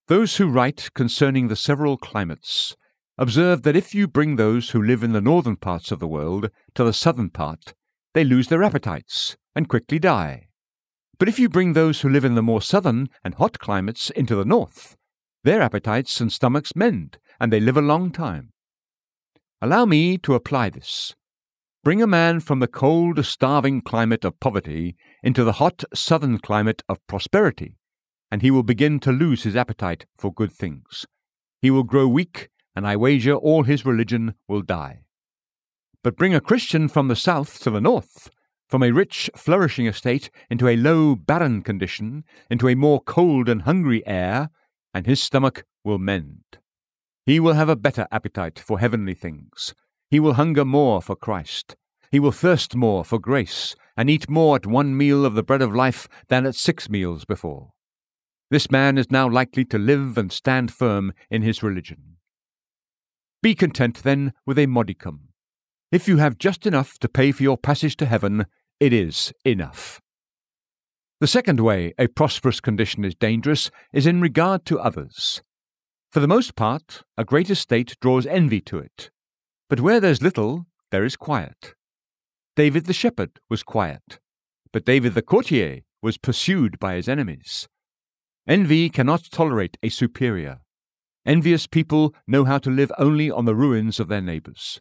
Those 0.08 0.37
who 0.37 0.49
write 0.50 0.90
concerning 0.92 1.49
the 1.49 1.56
several 1.56 1.96
climates 1.96 2.76
observe 3.20 3.62
that 3.62 3.76
if 3.76 3.94
you 3.94 4.08
bring 4.08 4.36
those 4.36 4.70
who 4.70 4.82
live 4.82 5.04
in 5.04 5.12
the 5.12 5.20
northern 5.20 5.54
parts 5.54 5.92
of 5.92 5.98
the 5.98 6.08
world 6.08 6.50
to 6.74 6.82
the 6.82 6.92
southern 6.92 7.28
part, 7.28 7.74
they 8.14 8.24
lose 8.24 8.48
their 8.48 8.62
appetites 8.62 9.36
and 9.54 9.68
quickly 9.68 9.98
die. 9.98 10.48
But 11.18 11.28
if 11.28 11.38
you 11.38 11.50
bring 11.50 11.74
those 11.74 12.00
who 12.00 12.08
live 12.08 12.24
in 12.24 12.34
the 12.34 12.42
more 12.42 12.62
southern 12.62 13.10
and 13.22 13.34
hot 13.34 13.58
climates 13.58 14.08
into 14.08 14.34
the 14.34 14.46
north, 14.46 14.96
their 15.44 15.60
appetites 15.60 16.18
and 16.18 16.32
stomachs 16.32 16.74
mend, 16.74 17.18
and 17.38 17.52
they 17.52 17.60
live 17.60 17.76
a 17.76 17.82
long 17.82 18.10
time. 18.10 18.52
Allow 19.60 19.84
me 19.84 20.16
to 20.18 20.34
apply 20.34 20.70
this. 20.70 21.14
Bring 21.84 22.02
a 22.02 22.06
man 22.06 22.40
from 22.40 22.60
the 22.60 22.66
cold, 22.66 23.22
starving 23.26 23.82
climate 23.82 24.24
of 24.24 24.40
poverty 24.40 24.96
into 25.22 25.44
the 25.44 25.52
hot 25.52 25.84
southern 25.94 26.38
climate 26.38 26.82
of 26.88 27.06
prosperity, 27.06 27.76
and 28.30 28.40
he 28.40 28.50
will 28.50 28.62
begin 28.62 28.98
to 29.00 29.12
lose 29.12 29.42
his 29.42 29.56
appetite 29.56 30.06
for 30.16 30.32
good 30.32 30.52
things. 30.52 31.04
He 31.60 31.70
will 31.70 31.84
grow 31.84 32.08
weak, 32.08 32.48
and 32.74 32.86
I 32.86 32.96
wager 32.96 33.34
all 33.34 33.64
his 33.64 33.84
religion 33.84 34.34
will 34.48 34.62
die. 34.62 35.04
But 36.02 36.16
bring 36.16 36.34
a 36.34 36.40
Christian 36.40 36.88
from 36.88 37.08
the 37.08 37.16
south 37.16 37.60
to 37.60 37.70
the 37.70 37.80
north, 37.80 38.30
from 38.68 38.82
a 38.82 38.92
rich, 38.92 39.28
flourishing 39.36 39.86
estate 39.86 40.30
into 40.48 40.68
a 40.68 40.76
low, 40.76 41.16
barren 41.16 41.62
condition, 41.62 42.24
into 42.50 42.68
a 42.68 42.74
more 42.74 43.00
cold 43.00 43.48
and 43.48 43.62
hungry 43.62 44.06
air, 44.06 44.50
and 44.94 45.06
his 45.06 45.20
stomach 45.20 45.64
will 45.84 45.98
mend. 45.98 46.44
He 47.26 47.40
will 47.40 47.54
have 47.54 47.68
a 47.68 47.76
better 47.76 48.06
appetite 48.10 48.58
for 48.58 48.78
heavenly 48.78 49.14
things. 49.14 49.74
He 50.08 50.20
will 50.20 50.34
hunger 50.34 50.64
more 50.64 51.02
for 51.02 51.16
Christ. 51.16 51.76
He 52.10 52.18
will 52.18 52.32
thirst 52.32 52.74
more 52.74 53.04
for 53.04 53.18
grace, 53.18 53.76
and 53.96 54.08
eat 54.08 54.30
more 54.30 54.56
at 54.56 54.66
one 54.66 54.96
meal 54.96 55.24
of 55.24 55.34
the 55.34 55.42
bread 55.42 55.62
of 55.62 55.74
life 55.74 56.08
than 56.28 56.46
at 56.46 56.54
six 56.54 56.88
meals 56.88 57.24
before. 57.24 57.72
This 58.50 58.70
man 58.70 58.98
is 58.98 59.10
now 59.10 59.28
likely 59.28 59.64
to 59.66 59.78
live 59.78 60.18
and 60.18 60.32
stand 60.32 60.72
firm 60.72 61.12
in 61.30 61.42
his 61.42 61.62
religion. 61.62 62.09
Be 63.42 63.54
content, 63.54 64.02
then, 64.02 64.32
with 64.44 64.59
a 64.59 64.66
modicum. 64.66 65.28
If 65.90 66.06
you 66.06 66.18
have 66.18 66.38
just 66.38 66.66
enough 66.66 66.99
to 66.99 67.09
pay 67.09 67.32
for 67.32 67.42
your 67.42 67.56
passage 67.56 67.97
to 67.97 68.06
heaven, 68.06 68.47
it 68.78 68.92
is 68.92 69.32
enough. 69.44 70.00
The 71.20 71.26
second 71.26 71.61
way 71.61 71.92
a 71.99 72.06
prosperous 72.06 72.61
condition 72.61 73.04
is 73.04 73.14
dangerous 73.14 73.70
is 73.92 74.06
in 74.06 74.20
regard 74.20 74.64
to 74.66 74.78
others. 74.78 75.42
For 76.11 76.20
the 76.20 76.28
most 76.28 76.56
part, 76.56 77.02
a 77.16 77.25
great 77.25 77.50
estate 77.50 77.97
draws 78.00 78.26
envy 78.26 78.61
to 78.62 78.78
it. 78.78 79.11
But 79.68 79.80
where 79.80 80.00
there's 80.00 80.23
little, 80.23 80.66
there 80.90 81.04
is 81.04 81.16
quiet. 81.16 81.75
David 82.56 82.87
the 82.87 82.92
shepherd 82.92 83.38
was 83.49 83.62
quiet, 83.62 84.18
but 84.73 84.85
David 84.85 85.14
the 85.14 85.23
courtier 85.23 85.80
was 86.02 86.18
pursued 86.18 86.78
by 86.78 86.94
his 86.94 87.09
enemies. 87.09 87.68
Envy 88.49 88.90
cannot 88.90 89.30
tolerate 89.30 89.76
a 89.82 89.88
superior. 89.88 90.61
Envious 91.26 91.66
people 91.66 92.14
know 92.26 92.44
how 92.44 92.58
to 92.58 92.70
live 92.70 92.90
only 92.98 93.30
on 93.30 93.44
the 93.44 93.54
ruins 93.54 94.00
of 94.00 94.08
their 94.08 94.22
neighbors. 94.22 94.80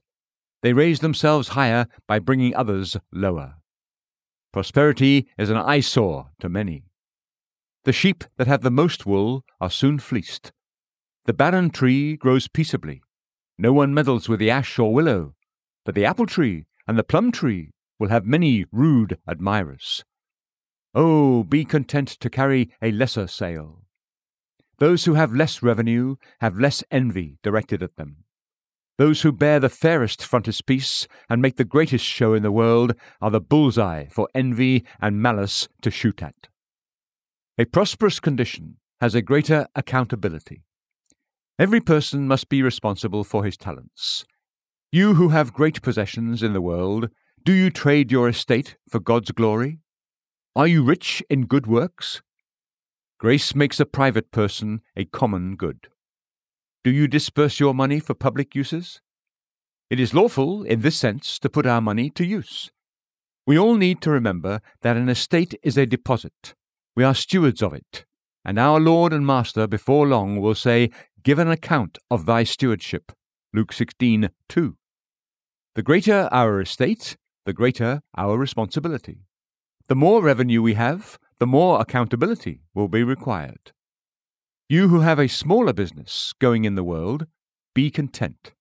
They 0.61 0.73
raise 0.73 0.99
themselves 0.99 1.49
higher 1.49 1.87
by 2.07 2.19
bringing 2.19 2.55
others 2.55 2.97
lower. 3.11 3.55
Prosperity 4.51 5.27
is 5.37 5.49
an 5.49 5.57
eyesore 5.57 6.31
to 6.39 6.49
many. 6.49 6.85
The 7.85 7.93
sheep 7.93 8.23
that 8.37 8.47
have 8.47 8.61
the 8.61 8.71
most 8.71 9.05
wool 9.05 9.43
are 9.61 9.69
soon 9.69 9.99
fleeced. 9.99 10.51
The 11.25 11.33
barren 11.33 11.69
tree 11.69 12.17
grows 12.17 12.47
peaceably. 12.47 13.01
No 13.57 13.73
one 13.73 13.93
meddles 13.93 14.27
with 14.27 14.39
the 14.39 14.49
ash 14.49 14.79
or 14.79 14.93
willow, 14.93 15.35
but 15.85 15.95
the 15.95 16.05
apple 16.05 16.25
tree 16.25 16.65
and 16.87 16.97
the 16.97 17.03
plum 17.03 17.31
tree 17.31 17.71
will 17.99 18.09
have 18.09 18.25
many 18.25 18.65
rude 18.71 19.17
admirers. 19.27 20.03
Oh, 20.95 21.43
be 21.43 21.65
content 21.65 22.07
to 22.07 22.29
carry 22.29 22.71
a 22.81 22.91
lesser 22.91 23.27
sail. 23.27 23.83
Those 24.79 25.05
who 25.05 25.13
have 25.15 25.33
less 25.33 25.61
revenue 25.61 26.15
have 26.39 26.57
less 26.57 26.83
envy 26.89 27.37
directed 27.43 27.83
at 27.83 27.97
them. 27.97 28.23
Those 28.97 29.21
who 29.21 29.31
bear 29.31 29.59
the 29.59 29.69
fairest 29.69 30.25
frontispiece 30.25 31.07
and 31.29 31.41
make 31.41 31.57
the 31.57 31.63
greatest 31.63 32.03
show 32.03 32.33
in 32.33 32.43
the 32.43 32.51
world 32.51 32.93
are 33.21 33.31
the 33.31 33.41
bullseye 33.41 34.07
for 34.09 34.27
envy 34.33 34.85
and 35.01 35.21
malice 35.21 35.67
to 35.81 35.91
shoot 35.91 36.21
at. 36.21 36.47
A 37.57 37.65
prosperous 37.65 38.19
condition 38.19 38.77
has 39.01 39.15
a 39.15 39.21
greater 39.21 39.67
accountability. 39.75 40.63
Every 41.57 41.81
person 41.81 42.27
must 42.27 42.47
be 42.47 42.63
responsible 42.63 43.23
for 43.25 43.43
his 43.43 43.57
talents. 43.57 44.25
You 44.91 45.15
who 45.15 45.29
have 45.29 45.53
great 45.53 45.81
possessions 45.81 46.41
in 46.41 46.53
the 46.53 46.61
world, 46.61 47.09
do 47.43 47.51
you 47.53 47.69
trade 47.69 48.11
your 48.11 48.29
estate 48.29 48.77
for 48.89 48.99
God's 48.99 49.31
glory? 49.31 49.79
Are 50.55 50.67
you 50.67 50.83
rich 50.83 51.21
in 51.29 51.45
good 51.45 51.67
works? 51.67 52.21
Grace 53.19 53.53
makes 53.53 53.81
a 53.81 53.85
private 53.85 54.31
person 54.31 54.79
a 54.95 55.03
common 55.03 55.57
good. 55.57 55.89
Do 56.85 56.89
you 56.89 57.05
disperse 57.05 57.59
your 57.59 57.73
money 57.73 57.99
for 57.99 58.13
public 58.13 58.55
uses? 58.55 59.01
It 59.89 59.99
is 59.99 60.13
lawful, 60.13 60.63
in 60.63 60.79
this 60.79 60.95
sense, 60.95 61.37
to 61.39 61.49
put 61.49 61.65
our 61.65 61.81
money 61.81 62.09
to 62.11 62.25
use. 62.25 62.71
We 63.45 63.59
all 63.59 63.75
need 63.75 64.01
to 64.03 64.11
remember 64.11 64.61
that 64.83 64.95
an 64.95 65.09
estate 65.09 65.53
is 65.63 65.77
a 65.77 65.85
deposit. 65.85 66.53
We 66.95 67.03
are 67.03 67.13
stewards 67.13 67.61
of 67.61 67.73
it, 67.73 68.05
and 68.45 68.57
our 68.57 68.79
Lord 68.79 69.11
and 69.11 69.27
Master 69.27 69.67
before 69.67 70.07
long 70.07 70.39
will 70.39 70.55
say, 70.55 70.89
Give 71.21 71.39
an 71.39 71.51
account 71.51 71.97
of 72.09 72.25
thy 72.25 72.45
stewardship. 72.45 73.11
Luke 73.53 73.73
16 73.73 74.29
2. 74.47 74.77
The 75.75 75.83
greater 75.83 76.29
our 76.31 76.61
estate, 76.61 77.17
the 77.45 77.51
greater 77.51 77.99
our 78.15 78.37
responsibility. 78.37 79.25
The 79.89 79.95
more 79.95 80.23
revenue 80.23 80.61
we 80.61 80.75
have, 80.75 81.19
the 81.39 81.47
more 81.47 81.79
accountability 81.79 82.61
will 82.73 82.87
be 82.87 83.03
required. 83.03 83.71
You 84.67 84.89
who 84.89 84.99
have 84.99 85.19
a 85.19 85.27
smaller 85.27 85.73
business 85.73 86.33
going 86.39 86.65
in 86.65 86.75
the 86.75 86.83
world, 86.83 87.25
be 87.73 87.89
content. 87.89 88.53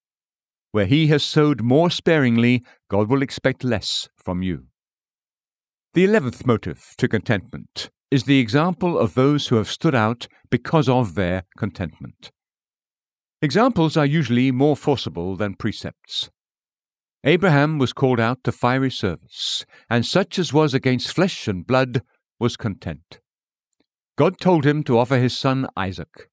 Where 0.73 0.87
he 0.87 1.09
has 1.09 1.25
sowed 1.25 1.63
more 1.63 1.91
sparingly, 1.91 2.63
God 2.91 3.09
will 3.09 3.23
expect 3.23 3.65
less 3.65 4.09
from 4.17 4.43
you. 4.43 4.67
The 5.95 6.05
eleventh 6.05 6.47
motive 6.47 6.95
to 6.99 7.09
contentment 7.09 7.91
is 8.11 8.25
the 8.25 8.39
example 8.39 8.99
of 8.99 9.15
those 9.15 9.49
who 9.49 9.57
have 9.57 9.71
stood 9.71 9.95
out 9.95 10.29
because 10.51 10.89
of 10.89 11.15
their 11.15 11.45
contentment. 11.57 12.31
Examples 13.43 13.97
are 13.97 14.07
usually 14.07 14.51
more 14.51 14.77
forcible 14.77 15.37
than 15.37 15.55
precepts. 15.55 16.31
Abraham 17.25 17.79
was 17.79 17.93
called 17.93 18.21
out 18.21 18.45
to 18.45 18.53
fiery 18.53 18.91
service, 18.91 19.67
and 19.91 20.07
such 20.07 20.39
as 20.39 20.53
was 20.53 20.75
against 20.75 21.13
flesh 21.13 21.49
and 21.49 21.67
blood 21.67 22.03
was 22.39 22.57
content. 22.57 23.21
God 24.17 24.39
told 24.41 24.65
him 24.65 24.83
to 24.85 24.99
offer 24.99 25.19
his 25.19 25.37
son 25.37 25.69
Isaac. 25.77 26.29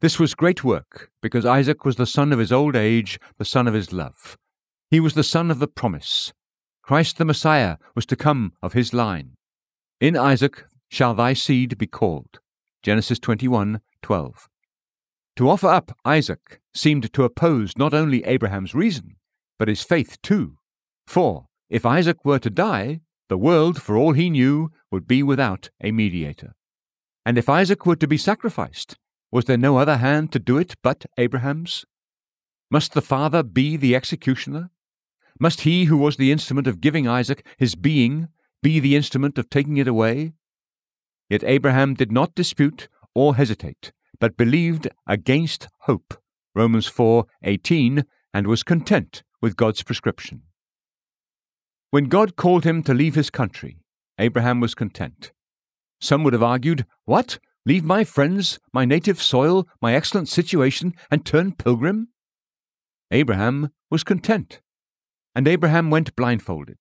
This 0.00 0.18
was 0.18 0.34
great 0.34 0.64
work, 0.64 1.10
because 1.20 1.44
Isaac 1.44 1.84
was 1.84 1.96
the 1.96 2.06
son 2.06 2.32
of 2.32 2.38
his 2.38 2.50
old 2.50 2.74
age, 2.74 3.20
the 3.38 3.44
son 3.44 3.68
of 3.68 3.74
his 3.74 3.92
love. 3.92 4.38
He 4.90 5.00
was 5.00 5.14
the 5.14 5.22
son 5.22 5.50
of 5.50 5.58
the 5.58 5.68
promise. 5.68 6.32
Christ 6.82 7.18
the 7.18 7.24
Messiah 7.24 7.76
was 7.94 8.06
to 8.06 8.16
come 8.16 8.54
of 8.62 8.72
his 8.72 8.94
line. 8.94 9.34
In 10.00 10.16
Isaac 10.16 10.64
shall 10.88 11.14
thy 11.14 11.34
seed 11.34 11.76
be 11.76 11.86
called. 11.86 12.40
Genesis 12.82 13.18
21:12. 13.18 14.48
To 15.36 15.48
offer 15.48 15.68
up 15.68 15.96
Isaac 16.04 16.60
seemed 16.74 17.12
to 17.12 17.24
oppose 17.24 17.76
not 17.76 17.94
only 17.94 18.24
Abraham's 18.24 18.74
reason, 18.74 19.16
but 19.58 19.68
his 19.68 19.82
faith 19.82 20.20
too. 20.22 20.56
For 21.06 21.46
if 21.68 21.84
Isaac 21.84 22.24
were 22.24 22.38
to 22.38 22.50
die, 22.50 23.02
the 23.30 23.38
world, 23.38 23.80
for 23.80 23.96
all 23.96 24.12
he 24.12 24.28
knew, 24.28 24.70
would 24.90 25.06
be 25.06 25.22
without 25.22 25.70
a 25.80 25.92
mediator. 25.92 26.52
And 27.24 27.38
if 27.38 27.48
Isaac 27.48 27.86
were 27.86 27.96
to 27.96 28.08
be 28.08 28.18
sacrificed, 28.18 28.98
was 29.30 29.44
there 29.44 29.56
no 29.56 29.78
other 29.78 29.98
hand 29.98 30.32
to 30.32 30.40
do 30.40 30.58
it 30.58 30.74
but 30.82 31.06
Abraham's? 31.16 31.86
Must 32.70 32.92
the 32.92 33.00
father 33.00 33.42
be 33.42 33.76
the 33.76 33.94
executioner? 33.94 34.70
Must 35.38 35.60
he 35.60 35.84
who 35.84 35.96
was 35.96 36.16
the 36.16 36.32
instrument 36.32 36.66
of 36.66 36.80
giving 36.80 37.06
Isaac 37.06 37.46
his 37.56 37.76
being 37.76 38.28
be 38.62 38.80
the 38.80 38.96
instrument 38.96 39.38
of 39.38 39.48
taking 39.48 39.76
it 39.76 39.88
away? 39.88 40.32
Yet 41.28 41.44
Abraham 41.44 41.94
did 41.94 42.10
not 42.10 42.34
dispute 42.34 42.88
or 43.14 43.36
hesitate, 43.36 43.92
but 44.18 44.36
believed 44.36 44.88
against 45.06 45.68
hope. 45.82 46.20
Romans 46.54 46.88
4:18 46.88 48.04
and 48.34 48.46
was 48.48 48.64
content 48.64 49.22
with 49.40 49.56
God's 49.56 49.84
prescription. 49.84 50.42
When 51.90 52.04
God 52.04 52.36
called 52.36 52.64
him 52.64 52.82
to 52.84 52.94
leave 52.94 53.16
his 53.16 53.30
country, 53.30 53.78
Abraham 54.18 54.60
was 54.60 54.74
content. 54.76 55.32
Some 56.00 56.22
would 56.22 56.32
have 56.32 56.42
argued, 56.42 56.86
What? 57.04 57.38
Leave 57.66 57.84
my 57.84 58.04
friends, 58.04 58.58
my 58.72 58.84
native 58.84 59.20
soil, 59.20 59.68
my 59.82 59.94
excellent 59.94 60.28
situation, 60.28 60.94
and 61.10 61.26
turn 61.26 61.52
pilgrim? 61.52 62.08
Abraham 63.10 63.70
was 63.90 64.04
content. 64.04 64.60
And 65.34 65.46
Abraham 65.46 65.90
went 65.90 66.16
blindfolded. 66.16 66.78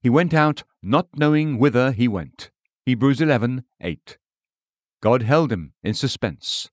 He 0.00 0.10
went 0.10 0.34
out 0.34 0.64
not 0.82 1.08
knowing 1.16 1.58
whither 1.58 1.92
he 1.92 2.06
went. 2.06 2.50
Hebrews 2.84 3.20
11 3.20 3.64
8. 3.80 4.18
God 5.00 5.22
held 5.22 5.50
him 5.50 5.72
in 5.82 5.94
suspense. 5.94 6.70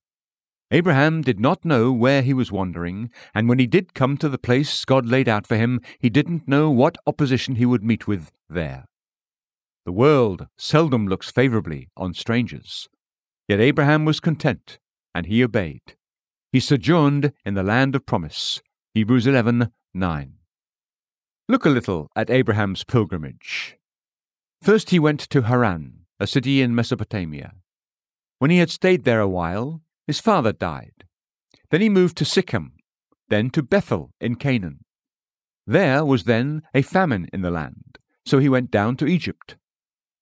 Abraham 0.72 1.22
did 1.24 1.40
not 1.40 1.66
know 1.66 1.92
where 1.92 2.22
he 2.22 2.34
was 2.34 2.52
wandering, 2.52 3.10
and 3.34 3.50
when 3.50 3.58
he 3.58 3.66
did 3.66 3.96
come 3.96 4.18
to 4.18 4.30
the 4.30 4.38
place 4.38 4.86
God 4.86 5.08
laid 5.08 5.28
out 5.28 5.48
for 5.48 5.58
him, 5.58 5.82
he 5.98 6.12
didn't 6.12 6.48
know 6.48 6.70
what 6.70 6.98
opposition 7.08 7.56
he 7.56 7.66
would 7.66 7.84
meet 7.84 8.08
with 8.08 8.32
there. 8.48 8.86
The 9.86 9.92
world 9.92 10.48
seldom 10.58 11.08
looks 11.08 11.32
favorably 11.32 11.90
on 11.98 12.14
strangers. 12.14 12.88
Yet 13.48 13.60
Abraham 13.60 14.06
was 14.06 14.20
content, 14.20 14.78
and 15.16 15.26
he 15.26 15.44
obeyed. 15.44 15.96
He 16.52 16.60
sojourned 16.60 17.34
in 17.44 17.56
the 17.56 17.64
land 17.64 17.96
of 17.96 18.06
promise. 18.06 18.62
Hebrews 18.94 19.26
11 19.26 19.72
9. 19.96 20.34
Look 21.48 21.66
a 21.66 21.70
little 21.70 22.12
at 22.16 22.30
Abraham's 22.30 22.84
pilgrimage. 22.84 23.78
First 24.62 24.92
he 24.92 25.00
went 25.00 25.22
to 25.32 25.44
Haran, 25.44 26.06
a 26.20 26.28
city 26.28 26.62
in 26.62 26.76
Mesopotamia. 26.76 27.54
When 28.38 28.52
he 28.52 28.60
had 28.60 28.70
stayed 28.70 29.04
there 29.04 29.20
a 29.20 29.28
while, 29.28 29.82
his 30.10 30.20
father 30.20 30.52
died. 30.52 31.04
Then 31.70 31.82
he 31.82 31.88
moved 31.88 32.18
to 32.18 32.26
Shechem, 32.26 32.74
then 33.28 33.52
to 33.52 33.62
Bethel 33.62 34.10
in 34.20 34.38
Canaan. 34.38 34.80
There 35.68 36.04
was 36.04 36.24
then 36.24 36.64
a 36.74 36.82
famine 36.82 37.28
in 37.32 37.44
the 37.44 37.52
land, 37.52 38.00
so 38.26 38.40
he 38.40 38.50
went 38.50 38.72
down 38.72 38.98
to 38.98 39.06
Egypt. 39.06 39.56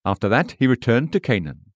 After 0.04 0.28
that, 0.28 0.58
he 0.60 0.68
returned 0.68 1.14
to 1.14 1.22
Canaan. 1.22 1.72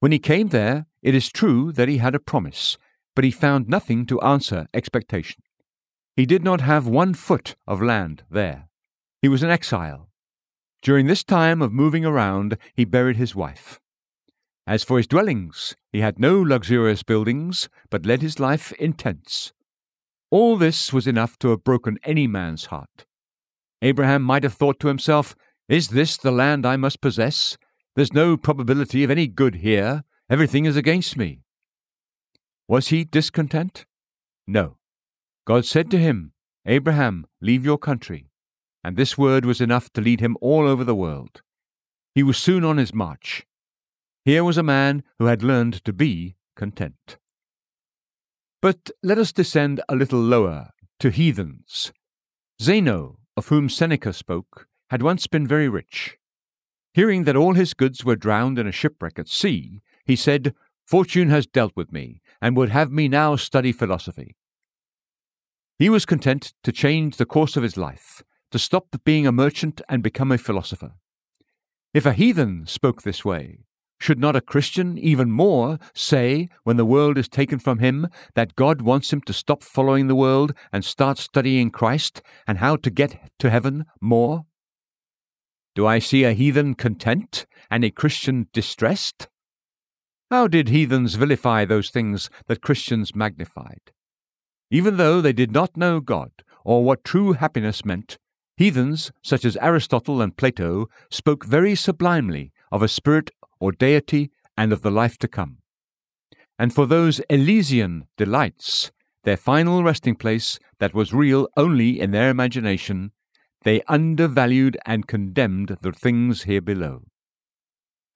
When 0.00 0.10
he 0.10 0.18
came 0.18 0.48
there, 0.48 0.86
it 1.02 1.14
is 1.14 1.30
true 1.30 1.70
that 1.70 1.86
he 1.86 1.98
had 1.98 2.16
a 2.16 2.26
promise, 2.32 2.78
but 3.14 3.22
he 3.24 3.30
found 3.30 3.68
nothing 3.68 4.06
to 4.06 4.20
answer 4.22 4.66
expectation. 4.74 5.44
He 6.16 6.26
did 6.26 6.42
not 6.42 6.62
have 6.62 6.88
one 6.88 7.14
foot 7.14 7.54
of 7.64 7.80
land 7.80 8.24
there. 8.28 8.68
He 9.22 9.28
was 9.28 9.44
an 9.44 9.50
exile. 9.50 10.10
During 10.82 11.06
this 11.06 11.22
time 11.22 11.62
of 11.62 11.72
moving 11.72 12.04
around, 12.04 12.58
he 12.74 12.84
buried 12.84 13.18
his 13.18 13.36
wife. 13.36 13.78
As 14.66 14.82
for 14.82 14.96
his 14.96 15.06
dwellings, 15.06 15.76
he 15.92 16.00
had 16.00 16.18
no 16.18 16.40
luxurious 16.40 17.02
buildings, 17.02 17.68
but 17.88 18.04
led 18.04 18.20
his 18.20 18.40
life 18.40 18.72
in 18.72 18.94
tents. 18.94 19.52
All 20.30 20.56
this 20.56 20.92
was 20.92 21.06
enough 21.06 21.38
to 21.38 21.50
have 21.50 21.62
broken 21.62 21.98
any 22.02 22.26
man's 22.26 22.66
heart. 22.66 23.06
Abraham 23.80 24.22
might 24.22 24.42
have 24.42 24.54
thought 24.54 24.80
to 24.80 24.88
himself, 24.88 25.36
is 25.68 25.88
this 25.88 26.16
the 26.16 26.32
land 26.32 26.66
I 26.66 26.76
must 26.76 27.00
possess? 27.00 27.56
There's 27.94 28.12
no 28.12 28.36
probability 28.36 29.04
of 29.04 29.10
any 29.10 29.28
good 29.28 29.56
here. 29.56 30.02
Everything 30.28 30.64
is 30.64 30.76
against 30.76 31.16
me. 31.16 31.42
Was 32.68 32.88
he 32.88 33.04
discontent? 33.04 33.86
No. 34.46 34.78
God 35.44 35.64
said 35.64 35.90
to 35.92 35.98
him, 35.98 36.32
Abraham, 36.66 37.26
leave 37.40 37.64
your 37.64 37.78
country. 37.78 38.30
And 38.82 38.96
this 38.96 39.16
word 39.16 39.44
was 39.44 39.60
enough 39.60 39.92
to 39.92 40.00
lead 40.00 40.20
him 40.20 40.36
all 40.40 40.66
over 40.66 40.82
the 40.82 40.94
world. 40.94 41.42
He 42.14 42.24
was 42.24 42.36
soon 42.36 42.64
on 42.64 42.76
his 42.76 42.92
march. 42.92 43.46
Here 44.26 44.42
was 44.42 44.58
a 44.58 44.64
man 44.64 45.04
who 45.20 45.26
had 45.26 45.44
learned 45.44 45.84
to 45.84 45.92
be 45.92 46.34
content. 46.56 47.16
But 48.60 48.90
let 49.00 49.18
us 49.18 49.32
descend 49.32 49.80
a 49.88 49.94
little 49.94 50.18
lower, 50.18 50.70
to 50.98 51.10
heathens. 51.10 51.92
Zeno, 52.60 53.20
of 53.36 53.46
whom 53.46 53.68
Seneca 53.68 54.12
spoke, 54.12 54.66
had 54.90 55.00
once 55.00 55.28
been 55.28 55.46
very 55.46 55.68
rich. 55.68 56.16
Hearing 56.92 57.22
that 57.22 57.36
all 57.36 57.54
his 57.54 57.72
goods 57.72 58.04
were 58.04 58.16
drowned 58.16 58.58
in 58.58 58.66
a 58.66 58.72
shipwreck 58.72 59.16
at 59.16 59.28
sea, 59.28 59.80
he 60.04 60.16
said, 60.16 60.54
Fortune 60.84 61.30
has 61.30 61.46
dealt 61.46 61.76
with 61.76 61.92
me, 61.92 62.20
and 62.42 62.56
would 62.56 62.70
have 62.70 62.90
me 62.90 63.06
now 63.06 63.36
study 63.36 63.70
philosophy. 63.70 64.34
He 65.78 65.88
was 65.88 66.04
content 66.04 66.52
to 66.64 66.72
change 66.72 67.16
the 67.16 67.26
course 67.26 67.56
of 67.56 67.62
his 67.62 67.76
life, 67.76 68.24
to 68.50 68.58
stop 68.58 68.88
being 69.04 69.24
a 69.24 69.30
merchant 69.30 69.80
and 69.88 70.02
become 70.02 70.32
a 70.32 70.38
philosopher. 70.38 70.94
If 71.94 72.06
a 72.06 72.12
heathen 72.12 72.66
spoke 72.66 73.02
this 73.02 73.24
way, 73.24 73.65
should 73.98 74.18
not 74.18 74.36
a 74.36 74.40
Christian 74.40 74.98
even 74.98 75.30
more 75.30 75.78
say, 75.94 76.48
when 76.64 76.76
the 76.76 76.84
world 76.84 77.18
is 77.18 77.28
taken 77.28 77.58
from 77.58 77.78
him, 77.78 78.08
that 78.34 78.56
God 78.56 78.82
wants 78.82 79.12
him 79.12 79.20
to 79.22 79.32
stop 79.32 79.62
following 79.62 80.06
the 80.06 80.14
world 80.14 80.52
and 80.72 80.84
start 80.84 81.18
studying 81.18 81.70
Christ 81.70 82.22
and 82.46 82.58
how 82.58 82.76
to 82.76 82.90
get 82.90 83.30
to 83.38 83.50
heaven 83.50 83.86
more? 84.00 84.44
Do 85.74 85.86
I 85.86 85.98
see 85.98 86.24
a 86.24 86.32
heathen 86.32 86.74
content 86.74 87.46
and 87.70 87.84
a 87.84 87.90
Christian 87.90 88.48
distressed? 88.52 89.28
How 90.30 90.48
did 90.48 90.68
heathens 90.68 91.14
vilify 91.14 91.64
those 91.64 91.90
things 91.90 92.30
that 92.46 92.62
Christians 92.62 93.14
magnified? 93.14 93.92
Even 94.70 94.96
though 94.96 95.20
they 95.20 95.32
did 95.32 95.52
not 95.52 95.76
know 95.76 96.00
God 96.00 96.30
or 96.64 96.82
what 96.82 97.04
true 97.04 97.34
happiness 97.34 97.84
meant, 97.84 98.18
heathens 98.56 99.12
such 99.22 99.44
as 99.44 99.56
Aristotle 99.58 100.20
and 100.20 100.36
Plato 100.36 100.88
spoke 101.10 101.44
very 101.44 101.74
sublimely 101.74 102.52
of 102.72 102.82
a 102.82 102.88
spirit 102.88 103.30
or 103.58 103.72
deity 103.72 104.30
and 104.56 104.72
of 104.72 104.82
the 104.82 104.90
life 104.90 105.18
to 105.18 105.28
come. 105.28 105.58
And 106.58 106.72
for 106.72 106.86
those 106.86 107.20
Elysian 107.28 108.06
delights, 108.16 108.90
their 109.24 109.36
final 109.36 109.82
resting 109.82 110.14
place 110.14 110.58
that 110.78 110.94
was 110.94 111.12
real 111.12 111.48
only 111.56 112.00
in 112.00 112.12
their 112.12 112.30
imagination, 112.30 113.12
they 113.62 113.82
undervalued 113.88 114.78
and 114.86 115.06
condemned 115.06 115.76
the 115.82 115.92
things 115.92 116.44
here 116.44 116.60
below. 116.60 117.02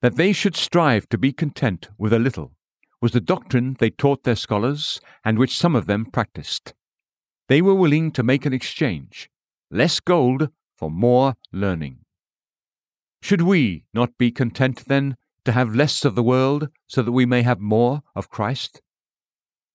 That 0.01 0.15
they 0.15 0.33
should 0.33 0.55
strive 0.55 1.07
to 1.09 1.17
be 1.17 1.33
content 1.33 1.89
with 1.97 2.13
a 2.13 2.19
little 2.19 2.53
was 3.01 3.11
the 3.11 3.19
doctrine 3.19 3.75
they 3.79 3.89
taught 3.89 4.23
their 4.23 4.35
scholars 4.35 5.01
and 5.25 5.37
which 5.37 5.57
some 5.57 5.75
of 5.75 5.87
them 5.87 6.05
practiced. 6.05 6.73
They 7.49 7.61
were 7.61 7.75
willing 7.75 8.11
to 8.11 8.23
make 8.23 8.45
an 8.45 8.53
exchange, 8.53 9.29
less 9.69 9.99
gold 9.99 10.49
for 10.77 10.89
more 10.89 11.35
learning. 11.51 11.99
Should 13.21 13.41
we 13.41 13.85
not 13.93 14.17
be 14.17 14.31
content, 14.31 14.85
then, 14.87 15.17
to 15.45 15.51
have 15.51 15.75
less 15.75 16.05
of 16.05 16.15
the 16.15 16.23
world 16.23 16.69
so 16.87 17.01
that 17.01 17.11
we 17.11 17.25
may 17.25 17.41
have 17.41 17.59
more 17.59 18.01
of 18.15 18.29
Christ? 18.29 18.81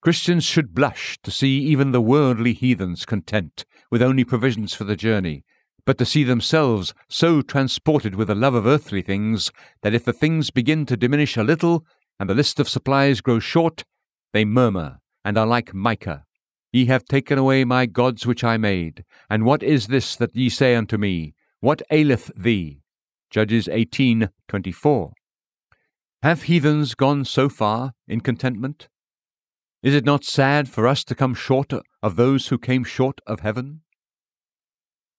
Christians 0.00 0.44
should 0.44 0.75
blush 0.75 1.18
to 1.25 1.30
see 1.30 1.58
even 1.58 1.90
the 1.90 2.00
worldly 2.00 2.52
heathens 2.52 3.04
content 3.04 3.64
with 3.90 4.02
only 4.02 4.25
provisions 4.25 4.73
for 4.73 4.85
the 4.85 4.94
journey, 4.94 5.44
but 5.85 5.99
to 5.99 6.04
see 6.04 6.23
themselves 6.23 6.94
so 7.08 7.42
transported 7.42 8.14
with 8.14 8.28
the 8.28 8.35
love 8.35 8.54
of 8.54 8.66
earthly 8.66 9.02
things 9.02 9.50
that 9.82 9.94
if 9.94 10.04
the 10.04 10.12
things 10.12 10.50
begin 10.50 10.87
to 10.87 10.96
diminish 10.96 11.37
a 11.37 11.42
little 11.42 11.85
and 12.20 12.30
the 12.30 12.35
list 12.35 12.61
of 12.61 12.68
supplies 12.68 13.20
grows 13.20 13.44
short, 13.44 13.85
they 14.32 14.44
murmur 14.44 14.99
and 15.25 15.37
are 15.37 15.46
like 15.46 15.75
Micah. 15.75 16.25
Ye 16.73 16.87
have 16.87 17.04
taken 17.04 17.38
away 17.38 17.64
my 17.64 17.87
gods 17.87 18.26
which 18.26 18.44
I 18.44 18.58
made, 18.58 19.04
and 19.30 19.44
what 19.44 19.62
is 19.62 19.87
this 19.87 20.14
that 20.16 20.37
ye 20.37 20.49
say 20.49 20.76
unto 20.76 20.99
me? 20.99 21.35
What 21.61 21.82
aileth 21.90 22.30
thee? 22.37 22.80
Judges 23.30 23.68
eighteen 23.68 24.28
twenty 24.46 24.73
four. 24.73 25.12
Have 26.26 26.42
heathens 26.42 26.97
gone 26.97 27.25
so 27.25 27.49
far 27.49 27.92
in 28.09 28.18
contentment? 28.18 28.88
Is 29.80 29.95
it 29.95 30.04
not 30.04 30.25
sad 30.25 30.68
for 30.68 30.88
us 30.88 31.04
to 31.04 31.14
come 31.14 31.35
short 31.35 31.73
of 32.02 32.16
those 32.16 32.49
who 32.49 32.59
came 32.59 32.83
short 32.83 33.21
of 33.28 33.38
heaven? 33.47 33.83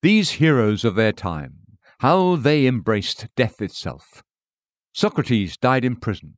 These 0.01 0.31
heroes 0.31 0.83
of 0.83 0.95
their 0.95 1.13
time, 1.13 1.77
how 1.99 2.35
they 2.35 2.67
embraced 2.67 3.29
death 3.37 3.61
itself. 3.61 4.21
Socrates 4.93 5.55
died 5.55 5.85
in 5.85 5.95
prison. 5.95 6.33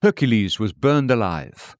Hercules 0.00 0.58
was 0.58 0.72
burned 0.72 1.10
alive. 1.10 1.76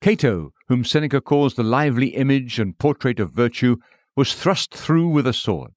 Cato, 0.00 0.50
whom 0.66 0.84
Seneca 0.84 1.20
calls 1.20 1.54
the 1.54 1.62
lively 1.62 2.08
image 2.16 2.58
and 2.58 2.80
portrait 2.80 3.20
of 3.20 3.30
virtue, 3.30 3.76
was 4.16 4.34
thrust 4.34 4.74
through 4.74 5.06
with 5.06 5.24
a 5.24 5.32
sword. 5.32 5.74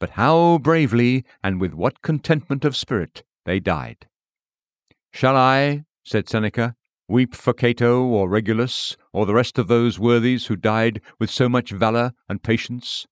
But 0.00 0.12
how 0.12 0.56
bravely 0.56 1.26
and 1.42 1.60
with 1.60 1.74
what 1.74 2.00
contentment 2.00 2.64
of 2.64 2.74
spirit 2.74 3.22
they 3.44 3.60
died. 3.60 4.06
Shall 5.14 5.36
I, 5.36 5.84
said 6.02 6.28
Seneca, 6.28 6.74
weep 7.06 7.36
for 7.36 7.52
Cato 7.52 8.02
or 8.02 8.28
Regulus 8.28 8.96
or 9.12 9.26
the 9.26 9.32
rest 9.32 9.60
of 9.60 9.68
those 9.68 9.96
worthies 9.96 10.46
who 10.46 10.56
died 10.56 11.00
with 11.20 11.30
so 11.30 11.48
much 11.48 11.70
valour 11.70 12.14
and 12.28 12.42
patience? 12.42 13.06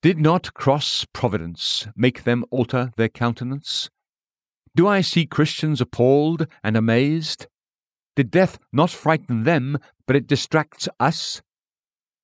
Did 0.00 0.18
not 0.18 0.54
cross 0.54 1.04
Providence 1.12 1.86
make 1.94 2.24
them 2.24 2.46
alter 2.50 2.92
their 2.96 3.10
countenance? 3.10 3.90
Do 4.74 4.88
I 4.88 5.02
see 5.02 5.26
Christians 5.26 5.82
appalled 5.82 6.46
and 6.64 6.78
amazed? 6.78 7.46
Did 8.16 8.30
death 8.30 8.58
not 8.72 8.88
frighten 8.88 9.42
them, 9.42 9.78
but 10.06 10.16
it 10.16 10.26
distracts 10.26 10.88
us? 10.98 11.42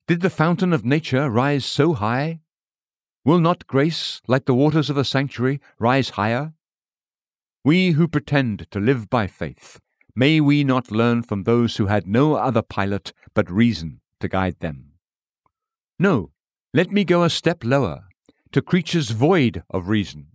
Did 0.06 0.22
the 0.22 0.30
fountain 0.30 0.72
of 0.72 0.82
nature 0.82 1.28
rise 1.28 1.66
so 1.66 1.92
high? 1.92 2.40
Will 3.26 3.38
not 3.38 3.66
grace, 3.66 4.22
like 4.26 4.46
the 4.46 4.54
waters 4.54 4.88
of 4.88 4.96
a 4.96 5.04
sanctuary, 5.04 5.60
rise 5.78 6.08
higher? 6.10 6.54
We 7.64 7.90
who 7.92 8.08
pretend 8.08 8.70
to 8.70 8.80
live 8.80 9.10
by 9.10 9.26
faith, 9.26 9.80
may 10.14 10.40
we 10.40 10.64
not 10.64 10.90
learn 10.90 11.22
from 11.22 11.42
those 11.42 11.76
who 11.76 11.86
had 11.86 12.06
no 12.06 12.34
other 12.34 12.62
pilot 12.62 13.12
but 13.34 13.50
reason 13.50 14.00
to 14.20 14.28
guide 14.28 14.60
them? 14.60 14.92
No, 15.98 16.30
let 16.72 16.90
me 16.90 17.04
go 17.04 17.24
a 17.24 17.30
step 17.30 17.64
lower, 17.64 18.04
to 18.52 18.62
creatures 18.62 19.10
void 19.10 19.62
of 19.70 19.88
reason. 19.88 20.28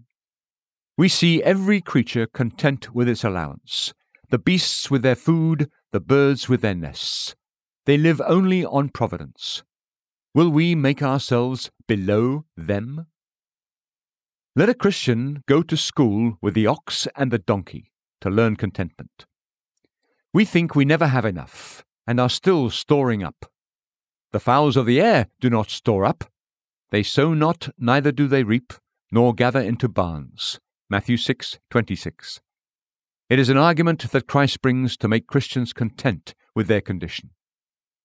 We 0.97 1.09
see 1.09 1.41
every 1.41 1.81
creature 1.81 2.27
content 2.27 2.93
with 2.93 3.07
its 3.07 3.23
allowance, 3.23 3.93
the 4.29 4.37
beasts 4.37 4.91
with 4.91 5.01
their 5.01 5.15
food, 5.15 5.69
the 5.91 5.99
birds 5.99 6.49
with 6.49 6.61
their 6.61 6.75
nests. 6.75 7.35
They 7.85 7.97
live 7.97 8.21
only 8.25 8.63
on 8.63 8.89
providence. 8.89 9.63
Will 10.35 10.49
we 10.49 10.75
make 10.75 11.01
ourselves 11.01 11.71
below 11.87 12.45
them? 12.57 13.07
Let 14.55 14.69
a 14.69 14.75
Christian 14.75 15.43
go 15.47 15.63
to 15.63 15.75
school 15.75 16.37
with 16.39 16.53
the 16.53 16.67
ox 16.67 17.07
and 17.15 17.31
the 17.31 17.39
donkey 17.39 17.91
to 18.21 18.29
learn 18.29 18.55
contentment. 18.55 19.25
We 20.31 20.45
think 20.45 20.75
we 20.75 20.85
never 20.85 21.07
have 21.07 21.25
enough 21.25 21.83
and 22.05 22.19
are 22.19 22.29
still 22.29 22.69
storing 22.69 23.23
up. 23.23 23.47
The 24.31 24.39
fowls 24.39 24.77
of 24.77 24.85
the 24.85 25.01
air 25.01 25.25
do 25.39 25.49
not 25.49 25.71
store 25.71 26.05
up. 26.05 26.25
They 26.91 27.01
sow 27.01 27.33
not, 27.33 27.69
neither 27.79 28.11
do 28.11 28.27
they 28.27 28.43
reap, 28.43 28.73
nor 29.11 29.33
gather 29.33 29.59
into 29.59 29.89
barns. 29.89 30.59
Matthew 30.87 31.17
6:26. 31.17 32.39
It 33.31 33.39
is 33.39 33.49
an 33.49 33.57
argument 33.57 34.11
that 34.11 34.27
Christ 34.27 34.61
brings 34.61 34.95
to 34.97 35.07
make 35.07 35.25
Christians 35.25 35.73
content 35.73 36.35
with 36.53 36.67
their 36.67 36.81
condition. 36.81 37.31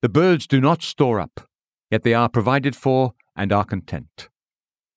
The 0.01 0.09
birds 0.09 0.47
do 0.47 0.63
not 0.63 0.83
store 0.83 1.21
up, 1.21 1.47
yet 1.91 2.05
they 2.05 2.15
are 2.15 2.31
provided 2.31 2.75
for 2.75 3.13
and 3.37 3.53
are 3.53 3.67
content. 3.67 4.31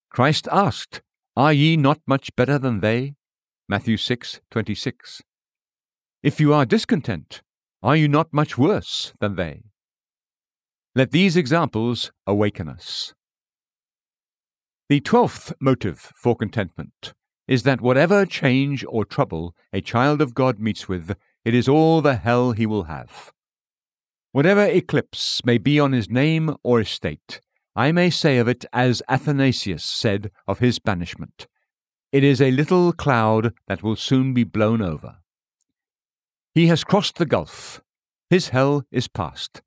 Christ 0.09 0.47
asked, 0.49 1.01
are 1.35 1.53
ye 1.53 1.77
not 1.77 1.99
much 2.05 2.35
better 2.35 2.57
than 2.57 2.79
they? 2.79 3.15
Matthew 3.69 3.97
6:26. 3.97 5.21
If 6.21 6.39
you 6.39 6.53
are 6.53 6.65
discontent, 6.65 7.41
are 7.81 7.95
you 7.95 8.07
not 8.07 8.33
much 8.33 8.57
worse 8.57 9.13
than 9.19 9.35
they? 9.35 9.63
Let 10.93 11.11
these 11.11 11.37
examples 11.37 12.11
awaken 12.27 12.67
us. 12.67 13.13
The 14.89 14.99
twelfth 14.99 15.53
motive 15.61 16.11
for 16.15 16.35
contentment 16.35 17.13
is 17.47 17.63
that 17.63 17.79
whatever 17.79 18.25
change 18.25 18.83
or 18.89 19.05
trouble 19.05 19.55
a 19.71 19.79
child 19.79 20.21
of 20.21 20.33
God 20.33 20.59
meets 20.59 20.89
with, 20.89 21.15
it 21.45 21.55
is 21.55 21.69
all 21.69 22.01
the 22.01 22.17
hell 22.17 22.51
he 22.51 22.65
will 22.65 22.83
have. 22.83 23.31
Whatever 24.33 24.65
eclipse 24.65 25.41
may 25.45 25.57
be 25.57 25.79
on 25.79 25.93
his 25.93 26.09
name 26.09 26.55
or 26.61 26.81
estate, 26.81 27.39
I 27.75 27.91
may 27.91 28.09
say 28.09 28.37
of 28.37 28.47
it 28.47 28.65
as 28.73 29.01
Athanasius 29.07 29.83
said 29.83 30.31
of 30.47 30.59
his 30.59 30.79
banishment 30.79 31.47
It 32.11 32.23
is 32.23 32.41
a 32.41 32.51
little 32.51 32.91
cloud 32.91 33.53
that 33.67 33.81
will 33.81 33.95
soon 33.95 34.33
be 34.33 34.43
blown 34.43 34.81
over. 34.81 35.17
He 36.53 36.67
has 36.67 36.83
crossed 36.83 37.17
the 37.17 37.25
gulf. 37.25 37.81
His 38.29 38.49
hell 38.49 38.83
is 38.91 39.07
past. 39.07 39.61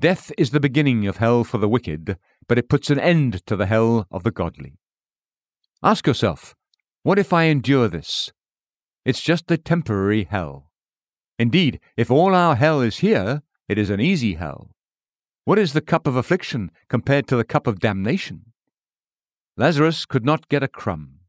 Death 0.00 0.32
is 0.36 0.50
the 0.50 0.60
beginning 0.60 1.06
of 1.06 1.18
hell 1.18 1.44
for 1.44 1.58
the 1.58 1.68
wicked, 1.68 2.18
but 2.48 2.58
it 2.58 2.68
puts 2.68 2.90
an 2.90 2.98
end 2.98 3.44
to 3.46 3.56
the 3.56 3.66
hell 3.66 4.06
of 4.10 4.24
the 4.24 4.30
godly. 4.32 4.78
Ask 5.82 6.06
yourself, 6.06 6.56
what 7.04 7.18
if 7.18 7.32
I 7.32 7.44
endure 7.44 7.88
this? 7.88 8.32
It's 9.04 9.20
just 9.20 9.50
a 9.50 9.56
temporary 9.56 10.24
hell. 10.24 10.70
Indeed, 11.38 11.78
if 11.96 12.10
all 12.10 12.34
our 12.34 12.56
hell 12.56 12.80
is 12.80 12.98
here, 12.98 13.42
it 13.68 13.78
is 13.78 13.90
an 13.90 14.00
easy 14.00 14.34
hell. 14.34 14.70
What 15.48 15.58
is 15.58 15.72
the 15.72 15.80
cup 15.80 16.06
of 16.06 16.14
affliction 16.14 16.70
compared 16.90 17.26
to 17.28 17.36
the 17.36 17.42
cup 17.42 17.66
of 17.66 17.80
damnation? 17.80 18.52
Lazarus 19.56 20.04
could 20.04 20.22
not 20.22 20.50
get 20.50 20.62
a 20.62 20.68
crumb. 20.68 21.20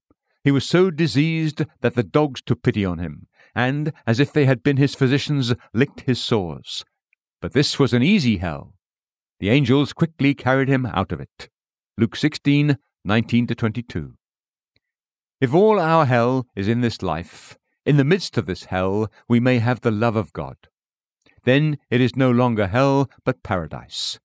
He 0.44 0.52
was 0.52 0.66
so 0.66 0.92
diseased 0.92 1.62
that 1.80 1.96
the 1.96 2.04
dogs 2.04 2.42
took 2.42 2.62
pity 2.62 2.84
on 2.84 3.00
him, 3.00 3.28
and, 3.56 3.94
as 4.06 4.20
if 4.20 4.34
they 4.34 4.44
had 4.44 4.62
been 4.62 4.76
his 4.76 4.94
physicians, 4.94 5.54
licked 5.74 6.02
his 6.02 6.20
sores. 6.22 6.84
But 7.40 7.54
this 7.54 7.80
was 7.80 7.94
an 7.94 8.04
easy 8.04 8.40
hell. 8.40 8.74
The 9.40 9.52
angels 9.52 9.94
quickly 9.94 10.34
carried 10.34 10.68
him 10.68 10.86
out 10.86 11.14
of 11.14 11.22
it. 11.22 11.48
Luke 11.98 12.18
16, 12.18 12.78
19 13.06 13.48
22. 13.48 14.16
If 15.40 15.54
all 15.54 15.80
our 15.80 16.06
hell 16.06 16.46
is 16.58 16.68
in 16.68 16.82
this 16.82 17.02
life, 17.02 17.58
in 17.86 17.96
the 17.96 18.04
midst 18.04 18.38
of 18.38 18.48
this 18.48 18.66
hell 18.66 19.10
we 19.30 19.40
may 19.40 19.60
have 19.60 19.80
the 19.80 19.92
love 19.92 20.18
of 20.18 20.34
God. 20.34 20.58
Then 21.44 21.78
it 21.90 22.02
is 22.02 22.16
no 22.16 22.32
longer 22.32 22.68
hell, 22.68 23.10
but 23.24 23.44
paradise. 23.44 24.20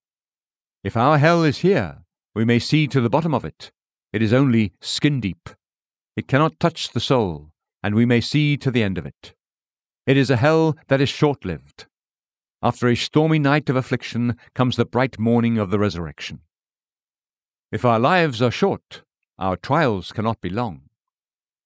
If 0.83 0.96
our 0.96 1.18
hell 1.18 1.44
is 1.44 1.59
here, 1.59 2.05
we 2.35 2.44
may 2.44 2.59
see 2.59 2.87
to 2.88 3.00
the 3.00 3.11
bottom 3.11 3.35
of 3.35 3.44
it. 3.44 3.70
It 4.12 4.22
is 4.22 4.33
only 4.33 4.72
skin 4.81 5.20
deep. 5.20 5.50
It 6.16 6.29
cannot 6.29 6.61
touch 6.61 6.90
the 6.90 7.00
soul, 7.00 7.50
and 7.83 7.94
we 7.94 8.07
may 8.07 8.20
see 8.20 8.57
to 8.59 8.70
the 8.70 8.83
end 8.83 8.98
of 8.98 9.07
it. 9.07 9.35
It 10.07 10.16
is 10.16 10.31
a 10.31 10.37
hell 10.37 10.77
that 10.88 11.00
is 11.00 11.09
short 11.09 11.44
lived. 11.44 11.87
After 12.62 12.88
a 12.88 12.94
stormy 12.94 13.38
night 13.38 13.68
of 13.68 13.77
affliction 13.77 14.37
comes 14.55 14.77
the 14.77 14.85
bright 14.85 15.18
morning 15.18 15.59
of 15.59 15.70
the 15.70 15.79
resurrection. 15.79 16.40
If 17.72 17.85
our 17.85 17.98
lives 17.98 18.40
are 18.40 18.50
short, 18.50 19.03
our 19.38 19.57
trials 19.57 20.12
cannot 20.12 20.40
be 20.40 20.48
long. 20.48 20.83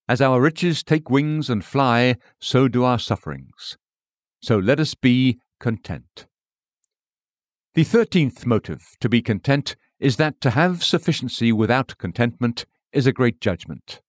As 0.09 0.21
our 0.21 0.41
riches 0.41 0.83
take 0.83 1.11
wings 1.11 1.51
and 1.51 1.65
fly, 1.65 2.17
so 2.41 2.67
do 2.67 2.83
our 2.83 2.99
sufferings. 2.99 3.77
So 4.41 4.59
let 4.59 4.81
us 4.81 4.95
be 4.95 5.41
content. 5.61 6.27
The 7.75 7.85
thirteenth 7.85 8.47
motive 8.47 8.97
to 9.01 9.09
be 9.09 9.23
content 9.23 9.77
is 10.01 10.17
that 10.17 10.41
to 10.41 10.51
have 10.51 10.85
sufficiency 10.85 11.53
without 11.53 11.99
contentment 11.99 12.67
is 12.93 13.07
a 13.07 13.13
great 13.13 13.41
judgment. 13.41 14.01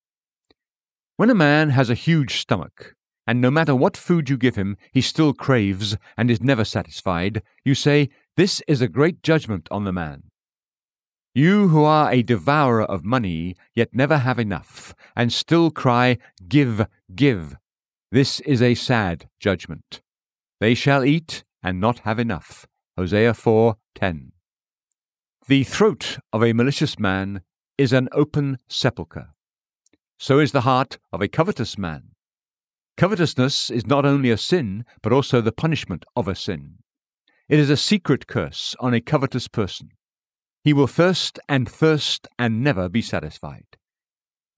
When 1.16 1.30
a 1.30 1.34
man 1.34 1.70
has 1.70 1.90
a 1.90 1.94
huge 1.94 2.40
stomach, 2.40 2.94
and 3.26 3.40
no 3.40 3.50
matter 3.50 3.74
what 3.74 3.96
food 3.96 4.30
you 4.30 4.36
give 4.36 4.56
him, 4.56 4.76
he 4.92 5.00
still 5.00 5.34
craves 5.34 5.96
and 6.16 6.30
is 6.30 6.40
never 6.40 6.64
satisfied, 6.64 7.42
you 7.64 7.74
say, 7.74 8.08
This 8.36 8.62
is 8.66 8.80
a 8.80 8.88
great 8.88 9.22
judgment 9.22 9.68
on 9.70 9.84
the 9.84 9.92
man. 9.92 10.24
You 11.34 11.68
who 11.68 11.84
are 11.84 12.10
a 12.10 12.22
devourer 12.22 12.82
of 12.82 13.04
money, 13.04 13.54
yet 13.74 13.90
never 13.94 14.18
have 14.18 14.38
enough, 14.38 14.94
and 15.14 15.32
still 15.32 15.70
cry, 15.70 16.18
Give, 16.48 16.86
give. 17.14 17.56
This 18.10 18.40
is 18.40 18.62
a 18.62 18.74
sad 18.74 19.28
judgment. 19.38 20.00
They 20.60 20.74
shall 20.74 21.04
eat 21.04 21.42
and 21.62 21.80
not 21.80 22.00
have 22.00 22.18
enough. 22.18 22.66
Hosea 22.96 23.32
4:10. 23.32 24.32
The 25.48 25.64
throat 25.64 26.18
of 26.32 26.44
a 26.44 26.52
malicious 26.52 26.98
man 26.98 27.40
is 27.78 27.94
an 27.94 28.10
open 28.12 28.58
sepulchre. 28.68 29.32
So 30.18 30.38
is 30.38 30.52
the 30.52 30.60
heart 30.60 30.98
of 31.12 31.22
a 31.22 31.28
covetous 31.28 31.78
man. 31.78 32.14
Covetousness 32.98 33.70
is 33.70 33.86
not 33.86 34.04
only 34.04 34.30
a 34.30 34.36
sin, 34.36 34.84
but 35.02 35.14
also 35.14 35.40
the 35.40 35.50
punishment 35.50 36.04
of 36.14 36.28
a 36.28 36.34
sin. 36.34 36.82
It 37.48 37.58
is 37.58 37.70
a 37.70 37.76
secret 37.76 38.26
curse 38.26 38.76
on 38.80 38.92
a 38.92 39.00
covetous 39.00 39.48
person. 39.48 39.88
He 40.62 40.74
will 40.74 40.86
thirst 40.86 41.38
and 41.48 41.66
thirst 41.66 42.28
and 42.38 42.62
never 42.62 42.90
be 42.90 43.00
satisfied. 43.00 43.78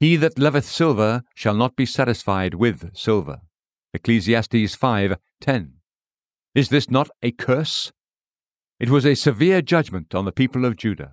He 0.01 0.17
that 0.17 0.37
loveth 0.37 0.65
silver 0.65 1.23
shall 1.37 1.55
not 1.55 1.77
be 1.77 1.87
satisfied 1.87 2.55
with 2.55 2.97
silver. 2.97 3.43
Ecclesiastes 3.95 4.75
5:10. 4.75 5.75
Is 6.55 6.69
this 6.69 6.91
not 6.91 7.09
a 7.23 7.31
curse? 7.31 7.93
It 8.79 8.91
was 8.91 9.07
a 9.07 9.15
severe 9.15 9.63
judgment 9.63 10.15
on 10.15 10.27
the 10.27 10.33
people 10.33 10.65
of 10.65 10.77
Judah. 10.77 11.13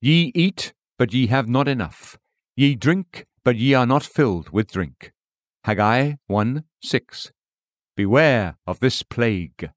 Ye 0.00 0.30
eat, 0.34 0.74
but 0.98 1.14
ye 1.14 1.28
have 1.28 1.48
not 1.48 1.68
enough. 1.68 2.18
Ye 2.54 2.74
drink, 2.74 3.24
but 3.44 3.56
ye 3.56 3.72
are 3.72 3.86
not 3.86 4.02
filled 4.02 4.50
with 4.50 4.72
drink. 4.72 5.12
Haggai 5.64 6.14
1 6.26 6.64
6. 6.82 7.32
Beware 7.96 8.56
of 8.66 8.80
this 8.80 9.02
plague. 9.02 9.70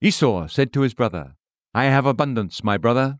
Esau 0.00 0.46
said 0.46 0.72
to 0.72 0.80
his 0.80 0.94
brother, 0.94 1.34
I 1.74 1.84
have 1.84 2.06
abundance, 2.06 2.64
my 2.64 2.78
brother, 2.78 3.18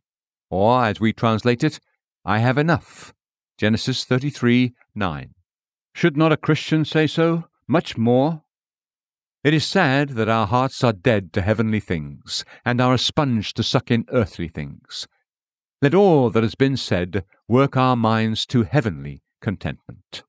or, 0.49 0.85
as 0.85 1.01
we 1.01 1.13
translate 1.13 1.65
it, 1.65 1.81
I 2.25 2.39
have 2.39 2.57
enough. 2.57 3.13
Genesis 3.59 4.05
33 4.05 4.73
9. 4.95 5.35
Should 5.95 6.17
not 6.17 6.33
a 6.33 6.39
Christian 6.39 6.85
say 6.85 7.07
so? 7.07 7.45
Much 7.69 7.99
more? 7.99 8.44
It 9.45 9.53
is 9.53 9.67
sad 9.67 10.11
that 10.11 10.29
our 10.31 10.47
hearts 10.47 10.83
are 10.83 10.95
dead 10.95 11.35
to 11.35 11.43
heavenly 11.43 11.79
things, 11.79 12.47
and 12.65 12.81
are 12.81 12.95
a 12.95 12.99
sponge 12.99 13.53
to 13.55 13.63
suck 13.63 13.91
in 13.91 14.07
earthly 14.11 14.49
things. 14.49 15.07
Let 15.83 15.95
all 15.95 16.31
that 16.31 16.43
has 16.43 16.55
been 16.55 16.79
said 16.79 17.27
work 17.47 17.77
our 17.77 17.95
minds 17.95 18.47
to 18.47 18.63
heavenly 18.63 19.21
contentment. 19.43 20.23